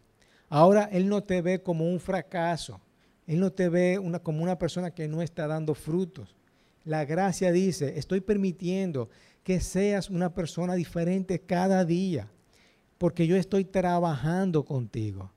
Ahora 0.49 0.89
Él 0.91 1.09
no 1.09 1.23
te 1.23 1.43
ve 1.43 1.63
como 1.63 1.87
un 1.87 2.01
fracaso. 2.01 2.81
Él 3.27 3.39
no 3.39 3.53
te 3.53 3.69
ve 3.69 4.01
como 4.23 4.43
una 4.43 4.59
persona 4.59 4.91
que 4.91 5.07
no 5.07 5.21
está 5.21 5.47
dando 5.47 5.75
frutos. 5.75 6.35
La 6.85 7.05
gracia 7.05 7.53
dice, 7.53 7.99
estoy 7.99 8.23
permitiendo 8.23 9.11
que 9.45 9.61
seas 9.61 10.09
una 10.09 10.33
persona 10.33 10.75
diferente 10.75 11.41
cada 11.41 11.85
día 11.85 12.31
porque 12.97 13.27
yo 13.27 13.37
estoy 13.37 13.65
trabajando 13.65 14.65
contigo. 14.65 15.31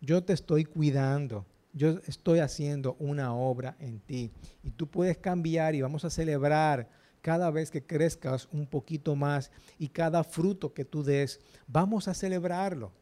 Yo 0.00 0.22
te 0.22 0.34
estoy 0.34 0.64
cuidando. 0.64 1.46
Yo 1.72 2.00
estoy 2.06 2.40
haciendo 2.40 2.96
una 2.98 3.34
obra 3.34 3.76
en 3.78 4.00
ti. 4.00 4.30
Y 4.62 4.70
tú 4.70 4.86
puedes 4.86 5.18
cambiar 5.18 5.74
y 5.74 5.82
vamos 5.82 6.04
a 6.04 6.10
celebrar 6.10 6.88
cada 7.20 7.50
vez 7.50 7.70
que 7.70 7.82
crezcas 7.82 8.48
un 8.52 8.66
poquito 8.66 9.16
más 9.16 9.50
y 9.78 9.88
cada 9.88 10.24
fruto 10.24 10.72
que 10.72 10.84
tú 10.84 11.02
des, 11.02 11.40
vamos 11.66 12.08
a 12.08 12.14
celebrarlo. 12.14 12.92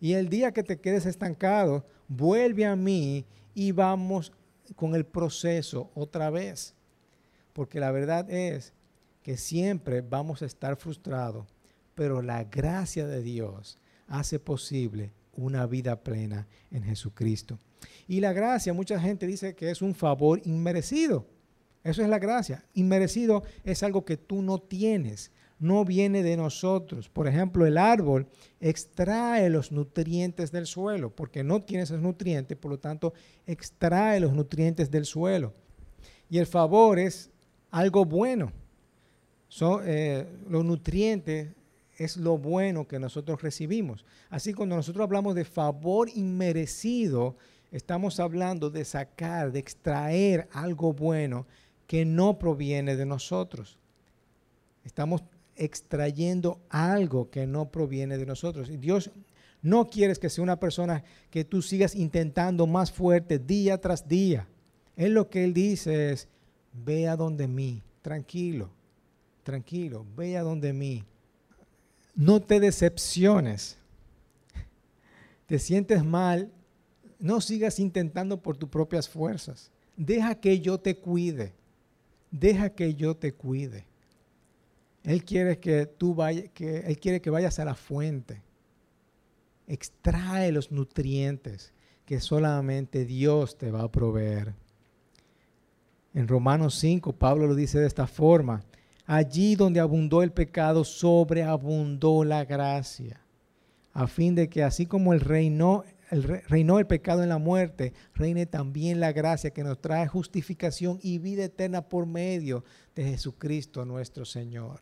Y 0.00 0.12
el 0.12 0.28
día 0.28 0.52
que 0.52 0.62
te 0.62 0.78
quedes 0.78 1.06
estancado, 1.06 1.86
vuelve 2.08 2.66
a 2.66 2.76
mí 2.76 3.24
y 3.54 3.72
vamos 3.72 4.32
con 4.74 4.94
el 4.94 5.06
proceso 5.06 5.90
otra 5.94 6.30
vez. 6.30 6.74
Porque 7.52 7.80
la 7.80 7.90
verdad 7.90 8.30
es 8.30 8.74
que 9.22 9.36
siempre 9.36 10.02
vamos 10.02 10.42
a 10.42 10.46
estar 10.46 10.76
frustrados 10.76 11.56
pero 11.96 12.20
la 12.22 12.44
gracia 12.44 13.06
de 13.08 13.22
Dios 13.22 13.78
hace 14.06 14.38
posible 14.38 15.12
una 15.32 15.66
vida 15.66 16.02
plena 16.04 16.46
en 16.70 16.84
Jesucristo. 16.84 17.58
Y 18.06 18.20
la 18.20 18.32
gracia, 18.32 18.74
mucha 18.74 19.00
gente 19.00 19.26
dice 19.26 19.56
que 19.56 19.70
es 19.70 19.82
un 19.82 19.94
favor 19.94 20.40
inmerecido. 20.44 21.26
Eso 21.86 22.02
es 22.02 22.08
la 22.08 22.18
gracia. 22.18 22.64
Inmerecido 22.74 23.44
es 23.62 23.82
algo 23.82 24.04
que 24.04 24.16
tú 24.16 24.42
no 24.42 24.58
tienes, 24.58 25.30
no 25.60 25.84
viene 25.84 26.24
de 26.24 26.36
nosotros. 26.36 27.08
Por 27.08 27.28
ejemplo, 27.28 27.64
el 27.64 27.78
árbol 27.78 28.26
extrae 28.60 29.48
los 29.50 29.70
nutrientes 29.70 30.50
del 30.50 30.66
suelo, 30.66 31.14
porque 31.14 31.44
no 31.44 31.62
tiene 31.62 31.84
esos 31.84 32.00
nutrientes, 32.00 32.58
por 32.58 32.72
lo 32.72 32.78
tanto, 32.78 33.14
extrae 33.46 34.18
los 34.18 34.32
nutrientes 34.32 34.90
del 34.90 35.04
suelo. 35.04 35.54
Y 36.28 36.38
el 36.38 36.46
favor 36.46 36.98
es 36.98 37.30
algo 37.70 38.04
bueno. 38.04 38.52
Son, 39.46 39.82
eh, 39.86 40.26
los 40.48 40.64
nutrientes 40.64 41.54
es 41.98 42.16
lo 42.16 42.36
bueno 42.36 42.88
que 42.88 42.98
nosotros 42.98 43.40
recibimos. 43.42 44.04
Así 44.28 44.52
cuando 44.52 44.74
nosotros 44.74 45.04
hablamos 45.04 45.36
de 45.36 45.44
favor 45.44 46.08
inmerecido, 46.12 47.36
Estamos 47.72 48.20
hablando 48.20 48.70
de 48.70 48.84
sacar, 48.84 49.50
de 49.50 49.58
extraer 49.58 50.48
algo 50.52 50.92
bueno 50.92 51.46
que 51.86 52.04
no 52.04 52.38
proviene 52.38 52.96
de 52.96 53.06
nosotros. 53.06 53.78
Estamos 54.84 55.22
extrayendo 55.56 56.60
algo 56.68 57.30
que 57.30 57.46
no 57.46 57.70
proviene 57.70 58.18
de 58.18 58.26
nosotros. 58.26 58.68
Y 58.68 58.76
Dios 58.76 59.10
no 59.62 59.88
quiere 59.88 60.14
que 60.14 60.30
sea 60.30 60.44
una 60.44 60.60
persona 60.60 61.02
que 61.30 61.44
tú 61.44 61.62
sigas 61.62 61.94
intentando 61.94 62.66
más 62.66 62.92
fuerte 62.92 63.38
día 63.38 63.80
tras 63.80 64.06
día. 64.06 64.46
Él 64.96 65.12
lo 65.12 65.28
que 65.28 65.44
Él 65.44 65.54
dice 65.54 66.12
es, 66.12 66.28
ve 66.72 67.08
a 67.08 67.16
donde 67.16 67.48
mí, 67.48 67.82
tranquilo, 68.02 68.70
tranquilo, 69.42 70.06
ve 70.16 70.36
a 70.36 70.42
donde 70.42 70.72
mí. 70.72 71.04
No 72.14 72.40
te 72.40 72.60
decepciones. 72.60 73.76
Te 75.46 75.58
sientes 75.58 76.04
mal, 76.04 76.50
no 77.18 77.40
sigas 77.40 77.78
intentando 77.78 78.40
por 78.40 78.56
tus 78.56 78.68
propias 78.68 79.08
fuerzas. 79.08 79.70
Deja 79.96 80.34
que 80.34 80.60
yo 80.60 80.78
te 80.78 80.96
cuide. 80.96 81.52
Deja 82.30 82.70
que 82.70 82.94
yo 82.94 83.16
te 83.16 83.32
cuide. 83.32 83.86
Él 85.04 85.24
quiere 85.24 85.58
que 85.58 85.86
tú 85.86 86.14
vayas, 86.14 86.50
que 86.52 86.78
él 86.78 86.98
quiere 86.98 87.20
que 87.20 87.30
vayas 87.30 87.58
a 87.58 87.64
la 87.64 87.74
fuente. 87.74 88.42
Extrae 89.66 90.52
los 90.52 90.70
nutrientes 90.70 91.72
que 92.04 92.20
solamente 92.20 93.04
Dios 93.04 93.56
te 93.56 93.70
va 93.70 93.82
a 93.82 93.90
proveer. 93.90 94.54
En 96.14 96.28
Romanos 96.28 96.74
5, 96.76 97.12
Pablo 97.12 97.46
lo 97.46 97.54
dice 97.54 97.78
de 97.78 97.86
esta 97.86 98.06
forma: 98.06 98.64
Allí 99.04 99.54
donde 99.54 99.80
abundó 99.80 100.22
el 100.22 100.32
pecado, 100.32 100.82
sobreabundó 100.82 102.24
la 102.24 102.44
gracia, 102.44 103.20
a 103.92 104.06
fin 104.06 104.34
de 104.34 104.48
que 104.48 104.62
así 104.62 104.86
como 104.86 105.12
el 105.12 105.20
reino 105.20 105.84
el, 106.10 106.22
reinó 106.22 106.78
el 106.78 106.86
pecado 106.86 107.22
en 107.22 107.28
la 107.28 107.38
muerte, 107.38 107.92
reine 108.14 108.46
también 108.46 109.00
la 109.00 109.12
gracia 109.12 109.50
que 109.50 109.64
nos 109.64 109.80
trae 109.80 110.06
justificación 110.06 110.98
y 111.02 111.18
vida 111.18 111.44
eterna 111.44 111.88
por 111.88 112.06
medio 112.06 112.64
de 112.94 113.04
Jesucristo 113.04 113.84
nuestro 113.84 114.24
Señor. 114.24 114.80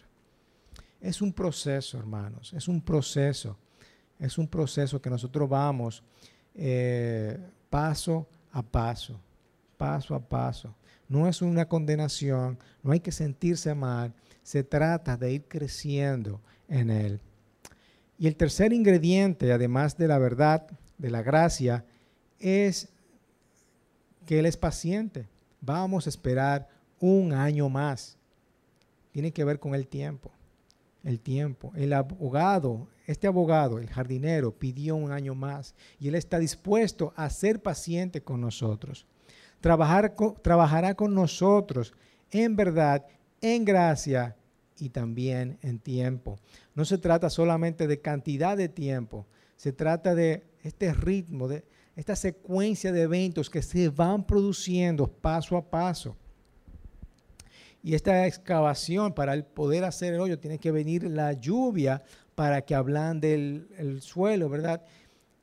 Es 1.01 1.21
un 1.21 1.33
proceso, 1.33 1.99
hermanos, 1.99 2.53
es 2.55 2.69
un 2.69 2.81
proceso, 2.81 3.59
es 4.19 4.39
un 4.39 4.49
proceso 4.49 5.01
que 5.01 5.11
nosotros 5.11 5.49
vamos 5.49 6.03
eh, 6.55 7.39
paso 7.69 8.27
a 8.53 8.63
paso, 8.63 9.21
paso 9.77 10.15
a 10.15 10.21
paso. 10.21 10.75
No 11.09 11.29
es 11.29 11.43
una 11.43 11.69
condenación, 11.69 12.59
no 12.83 12.93
hay 12.93 13.01
que 13.01 13.13
sentirse 13.13 13.75
mal, 13.75 14.15
se 14.43 14.65
trata 14.65 15.17
de 15.17 15.33
ir 15.33 15.45
creciendo 15.49 16.41
en 16.69 16.91
Él. 16.91 17.21
Y 18.19 18.27
el 18.27 18.37
tercer 18.37 18.73
ingrediente, 18.73 19.53
además 19.53 19.97
de 19.99 20.09
la 20.09 20.19
verdad, 20.19 20.67
de 20.99 21.11
la 21.11 21.23
gracia 21.23 21.85
es 22.39 22.89
que 24.27 24.39
Él 24.39 24.47
es 24.47 24.57
paciente. 24.57 25.29
Vamos 25.61 26.07
a 26.07 26.11
esperar 26.11 26.69
un 27.01 27.33
año 27.33 27.69
más. 27.69 28.17
Tiene 29.13 29.33
que 29.33 29.45
ver 29.45 29.59
con 29.59 29.75
el 29.75 29.87
tiempo. 29.87 30.31
El 31.03 31.21
tiempo. 31.21 31.73
El 31.75 31.93
abogado, 31.93 32.89
este 33.07 33.27
abogado, 33.27 33.79
el 33.79 33.89
jardinero, 33.89 34.53
pidió 34.53 34.97
un 34.97 35.13
año 35.13 35.35
más 35.35 35.75
y 35.99 36.09
Él 36.09 36.15
está 36.15 36.39
dispuesto 36.39 37.13
a 37.17 37.29
ser 37.31 37.63
paciente 37.63 38.23
con 38.23 38.41
nosotros. 38.41 39.07
Trabajar 39.61 40.15
trabajará 40.43 40.95
con 40.95 41.15
nosotros 41.15 41.95
en 42.31 42.57
verdad, 42.57 43.07
en 43.41 43.65
gracia 43.65 44.37
y 44.79 44.91
también 44.91 45.59
en 45.63 45.79
tiempo. 45.79 46.39
No 46.75 46.85
se 46.85 46.99
trata 46.99 47.31
solamente 47.31 47.87
de 47.87 48.01
cantidad 48.01 48.57
de 48.57 48.69
tiempo, 48.69 49.27
se 49.57 49.73
trata 49.73 50.15
de 50.15 50.43
este 50.65 50.93
ritmo, 50.93 51.47
de 51.47 51.65
esta 51.95 52.17
secuencia 52.17 52.91
de 52.91 53.03
eventos 53.03 53.49
que 53.49 53.63
se 53.63 53.89
van 53.89 54.27
produciendo 54.27 55.07
paso 55.07 55.57
a 55.57 55.71
paso. 55.71 56.17
Y 57.83 57.95
esta 57.95 58.27
excavación, 58.27 59.13
para 59.13 59.35
el 59.35 59.45
poder 59.45 59.85
hacer 59.85 60.15
el 60.15 60.21
hoyo, 60.21 60.39
tiene 60.39 60.59
que 60.59 60.73
venir 60.73 61.05
la 61.05 61.35
lluvia 61.35 62.03
para 62.35 62.63
que 62.63 62.75
ablande 62.75 63.35
el, 63.35 63.69
el 63.79 64.03
suelo, 64.03 64.49
¿verdad? 64.49 64.83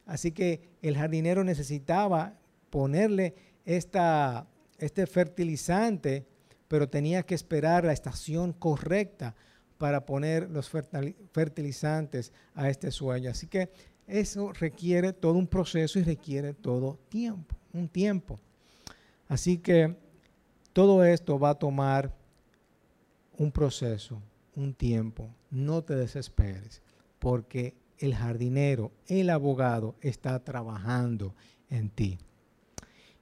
Así 0.06 0.32
que 0.32 0.76
el 0.82 0.98
jardinero 0.98 1.44
necesitaba 1.44 2.40
ponerle 2.70 3.36
esta, 3.64 4.48
este 4.80 5.06
fertilizante, 5.06 6.26
pero 6.68 6.90
tenía 6.90 7.24
que 7.24 7.36
esperar 7.36 7.86
la 7.86 7.94
estación 7.94 8.54
correcta 8.54 9.36
para 9.78 10.06
poner 10.06 10.50
los 10.50 10.70
fertilizantes 10.70 12.34
a 12.54 12.70
este 12.70 12.92
suelo. 12.92 13.30
Así 13.30 13.48
que 13.48 13.72
eso 14.08 14.52
requiere 14.54 15.14
todo 15.14 15.34
un 15.34 15.48
proceso 15.48 16.00
y 16.00 16.04
requiere 16.04 16.54
todo 16.54 17.00
tiempo, 17.10 17.56
un 17.74 17.88
tiempo. 17.88 18.40
Así 19.28 19.58
que 19.58 19.96
todo 20.74 21.04
esto 21.04 21.40
va 21.40 21.52
a 21.52 21.60
tomar 21.60 22.14
un 23.38 23.52
proceso, 23.52 24.22
un 24.56 24.74
tiempo. 24.74 25.30
No 25.50 25.84
te 25.84 25.96
desesperes, 25.96 26.82
porque 27.20 27.76
el 27.98 28.16
jardinero, 28.16 28.92
el 29.08 29.30
abogado 29.30 29.96
está 30.02 30.44
trabajando 30.44 31.36
en 31.70 31.90
ti. 31.90 32.18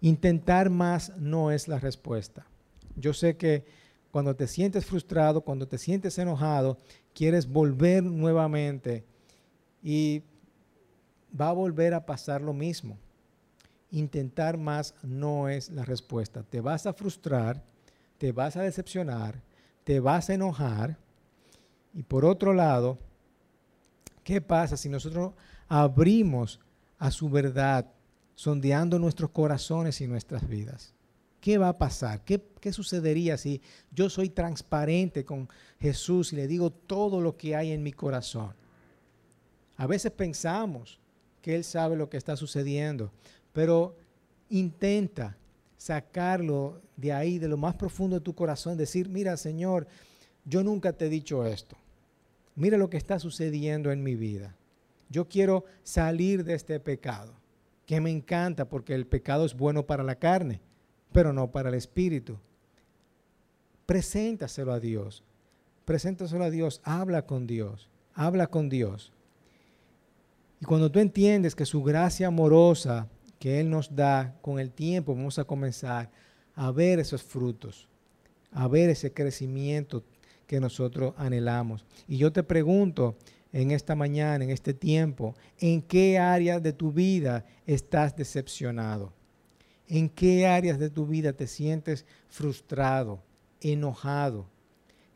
Intentar 0.02 0.70
más 0.70 1.14
no 1.18 1.52
es 1.52 1.68
la 1.68 1.80
respuesta. 1.80 2.48
Yo 2.96 3.14
sé 3.14 3.38
que 3.38 3.66
cuando 4.12 4.36
te 4.36 4.48
sientes 4.48 4.86
frustrado, 4.86 5.42
cuando 5.42 5.68
te 5.68 5.78
sientes 5.78 6.18
enojado, 6.18 6.78
quieres 7.14 7.48
volver 7.48 8.04
nuevamente 8.04 9.04
y 9.84 10.24
va 11.40 11.50
a 11.50 11.54
volver 11.54 11.94
a 11.94 12.06
pasar 12.06 12.42
lo 12.42 12.54
mismo. 12.54 12.98
Intentar 13.92 14.58
más 14.58 14.94
no 15.02 15.50
es 15.50 15.70
la 15.70 15.84
respuesta. 15.84 16.44
Te 16.44 16.62
vas 16.62 16.86
a 16.86 16.94
frustrar, 16.94 17.64
te 18.18 18.32
vas 18.32 18.56
a 18.56 18.62
decepcionar, 18.62 19.42
te 19.84 20.00
vas 20.00 20.30
a 20.30 20.36
enojar. 20.36 20.98
Y 21.94 22.04
por 22.04 22.26
otro 22.26 22.54
lado, 22.54 23.00
¿qué 24.24 24.42
pasa 24.42 24.78
si 24.78 24.90
nosotros 24.90 25.34
abrimos 25.68 26.60
a 27.00 27.10
su 27.12 27.30
verdad, 27.30 27.88
sondeando 28.36 29.00
nuestros 29.00 29.32
corazones 29.32 30.02
y 30.02 30.08
nuestras 30.08 30.48
vidas? 30.48 30.94
¿Qué 31.42 31.58
va 31.58 31.70
a 31.70 31.78
pasar? 31.78 32.24
¿Qué, 32.26 32.44
¿Qué, 32.60 32.74
sucedería 32.74 33.38
si 33.38 33.62
yo 33.92 34.10
soy 34.10 34.30
transparente 34.30 35.24
con 35.24 35.48
Jesús 35.80 36.34
y 36.34 36.36
le 36.36 36.48
digo 36.48 36.70
todo 36.70 37.22
lo 37.22 37.38
que 37.38 37.56
hay 37.56 37.72
en 37.72 37.82
mi 37.82 37.94
corazón? 37.94 38.54
A 39.78 39.88
veces 39.88 40.12
pensamos 40.12 41.00
Él 41.56 41.64
sabe 41.64 41.96
lo 41.96 42.10
que 42.10 42.18
está 42.18 42.36
sucediendo, 42.36 43.12
pero 43.54 43.96
intenta 44.50 45.38
sacarlo 45.78 46.82
de 46.98 47.14
ahí, 47.14 47.40
de 47.40 47.48
lo 47.48 47.58
más 47.58 47.76
profundo 47.76 48.18
de 48.18 48.24
tu 48.24 48.36
corazón, 48.36 48.78
decir, 48.78 49.10
mira 49.10 49.38
Señor, 49.38 49.88
yo 50.46 50.64
nunca 50.64 50.94
te 50.94 51.06
he 51.06 51.10
dicho 51.10 51.46
esto. 51.46 51.78
Mira 52.56 52.78
lo 52.78 52.90
que 52.90 52.98
está 52.98 53.20
sucediendo 53.20 53.92
en 53.92 54.04
mi 54.04 54.16
vida. 54.16 54.56
Yo 55.10 55.28
quiero 55.28 55.66
salir 55.84 56.44
de 56.44 56.54
este 56.54 56.80
pecado, 56.80 57.34
que 57.86 58.02
me 58.02 58.12
encanta 58.12 58.66
porque 58.66 58.94
el 58.94 59.08
pecado 59.08 59.46
es 59.46 59.56
bueno 59.56 59.86
para 59.86 60.04
la 60.04 60.16
carne, 60.16 60.60
pero 61.12 61.34
no 61.34 61.52
para 61.52 61.70
el 61.70 61.76
espíritu. 61.76 62.38
Preséntaselo 63.86 64.74
a 64.74 64.80
Dios. 64.80 65.24
Preséntaselo 65.86 66.44
a 66.44 66.52
Dios. 66.52 66.82
Habla 66.84 67.26
con 67.26 67.48
Dios. 67.48 67.90
Habla 68.14 68.48
con 68.48 68.70
Dios. 68.70 69.12
Y 70.62 70.66
cuando 70.66 70.92
tú 70.92 71.00
entiendes 71.00 71.56
que 71.56 71.66
su 71.66 71.84
gracia 71.84 72.28
amorosa 72.28 73.08
que 73.40 73.60
Él 73.60 73.70
nos 73.70 73.96
da 73.96 74.36
con 74.42 74.60
el 74.60 74.72
tiempo, 74.72 75.16
vamos 75.16 75.40
a 75.40 75.46
comenzar 75.46 76.12
a 76.56 76.72
ver 76.72 77.00
esos 77.00 77.24
frutos, 77.24 77.88
a 78.52 78.68
ver 78.68 78.90
ese 78.90 79.14
crecimiento 79.14 80.04
que 80.46 80.60
nosotros 80.60 81.14
anhelamos. 81.18 81.86
Y 82.08 82.18
yo 82.18 82.34
te 82.34 82.44
pregunto 82.44 83.16
en 83.54 83.72
esta 83.72 83.96
mañana, 83.96 84.44
en 84.44 84.50
este 84.50 84.74
tiempo, 84.74 85.36
¿en 85.58 85.82
qué 85.82 86.20
áreas 86.20 86.62
de 86.62 86.74
tu 86.74 86.92
vida 86.92 87.46
estás 87.66 88.16
decepcionado? 88.16 89.14
¿En 89.88 90.10
qué 90.10 90.46
áreas 90.46 90.78
de 90.78 90.90
tu 90.90 91.08
vida 91.08 91.34
te 91.34 91.48
sientes 91.48 92.06
frustrado, 92.28 93.24
enojado? 93.62 94.48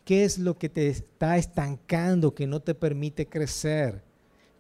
¿Qué 0.06 0.23
es 0.23 0.39
lo 0.39 0.58
que 0.58 0.69
te 0.69 0.88
está 0.88 1.38
estancando 1.38 2.34
que 2.34 2.47
no 2.47 2.62
te 2.62 2.73
permite 2.73 3.27
crecer? 3.27 4.01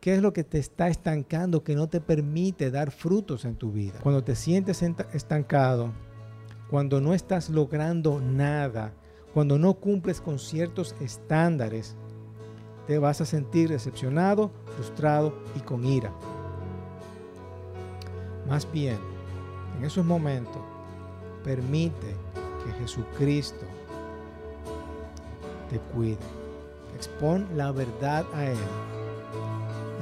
¿Qué 0.03 0.15
es 0.15 0.21
lo 0.21 0.33
que 0.33 0.43
te 0.43 0.59
está 0.59 0.89
estancando 0.89 1.63
que 1.63 1.75
no 1.75 1.87
te 1.87 2.01
permite 2.01 2.71
dar 2.71 2.91
frutos 2.91 3.45
en 3.45 3.55
tu 3.55 3.71
vida? 3.71 3.93
Cuando 4.03 4.21
te 4.21 4.35
sientes 4.35 4.81
estancado, 4.81 5.93
cuando 6.69 6.99
no 6.99 7.13
estás 7.13 7.49
logrando 7.49 8.19
nada, 8.19 8.93
cuando 9.33 9.57
no 9.57 9.75
cumples 9.75 10.19
con 10.19 10.39
ciertos 10.39 10.93
estándares, 10.99 11.95
te 12.85 12.97
vas 12.97 13.21
a 13.21 13.25
sentir 13.25 13.69
decepcionado, 13.69 14.51
frustrado 14.75 15.41
y 15.55 15.61
con 15.61 15.85
ira. 15.85 16.11
Más 18.49 18.69
bien, 18.73 18.97
en 19.77 19.85
esos 19.85 20.03
momentos, 20.03 20.61
permite 21.45 22.13
que 22.65 22.73
Jesucristo 22.73 23.65
te 25.69 25.79
cuide. 25.93 26.17
Expon 26.93 27.47
la 27.55 27.71
verdad 27.71 28.25
a 28.33 28.47
Él 28.47 28.57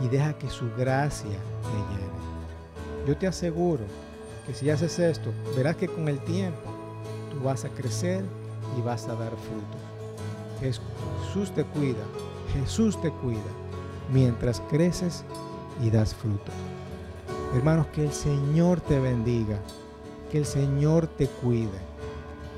y 0.04 0.08
deja 0.08 0.34
que 0.34 0.50
su 0.50 0.70
gracia 0.76 1.30
te 1.30 1.94
llene. 1.94 3.08
Yo 3.08 3.18
te 3.18 3.28
aseguro 3.28 3.84
que 4.46 4.54
si 4.54 4.70
haces 4.70 4.98
esto, 5.00 5.32
verás 5.56 5.76
que 5.76 5.88
con 5.88 6.08
el 6.08 6.20
tiempo 6.20 6.60
tú 7.32 7.44
vas 7.44 7.66
a 7.66 7.70
crecer 7.70 8.24
y 8.78 8.82
vas 8.82 9.08
a 9.08 9.16
dar 9.16 9.32
fruto. 9.32 9.78
Jesús 10.60 11.52
te 11.54 11.64
cuida, 11.64 12.04
Jesús 12.54 13.00
te 13.02 13.12
cuida 13.12 13.40
mientras 14.12 14.62
creces 14.70 15.24
y 15.84 15.90
das 15.90 16.14
fruto. 16.14 16.52
Hermanos, 17.56 17.88
que 17.88 18.04
el 18.04 18.14
Señor 18.14 18.80
te 18.82 19.00
bendiga, 19.00 19.60
que 20.32 20.38
el 20.38 20.46
Señor 20.46 21.08
te 21.08 21.28
cuide 21.28 21.80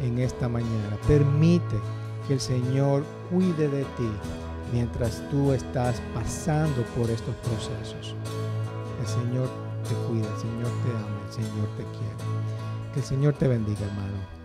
en 0.02 0.20
esta 0.20 0.50
mañana. 0.50 0.98
Permite 1.08 1.78
que 2.28 2.34
el 2.34 2.40
Señor 2.40 3.04
cuide 3.32 3.68
de 3.70 3.84
ti 3.84 4.12
mientras 4.74 5.22
tú 5.30 5.54
estás 5.54 6.02
pasando 6.16 6.82
por 6.98 7.10
estos 7.10 7.36
procesos. 7.36 8.16
El 9.00 9.08
Señor 9.08 9.48
te 9.88 9.94
cuida, 10.08 10.28
el 10.34 10.42
Señor 10.42 10.72
te 10.84 10.90
ama, 10.90 11.22
el 11.28 11.34
Señor 11.34 11.68
te 11.78 11.84
quiere. 11.84 12.94
Que 12.94 13.00
el 13.00 13.06
Señor 13.06 13.34
te 13.36 13.48
bendiga, 13.48 13.86
hermano. 13.86 14.43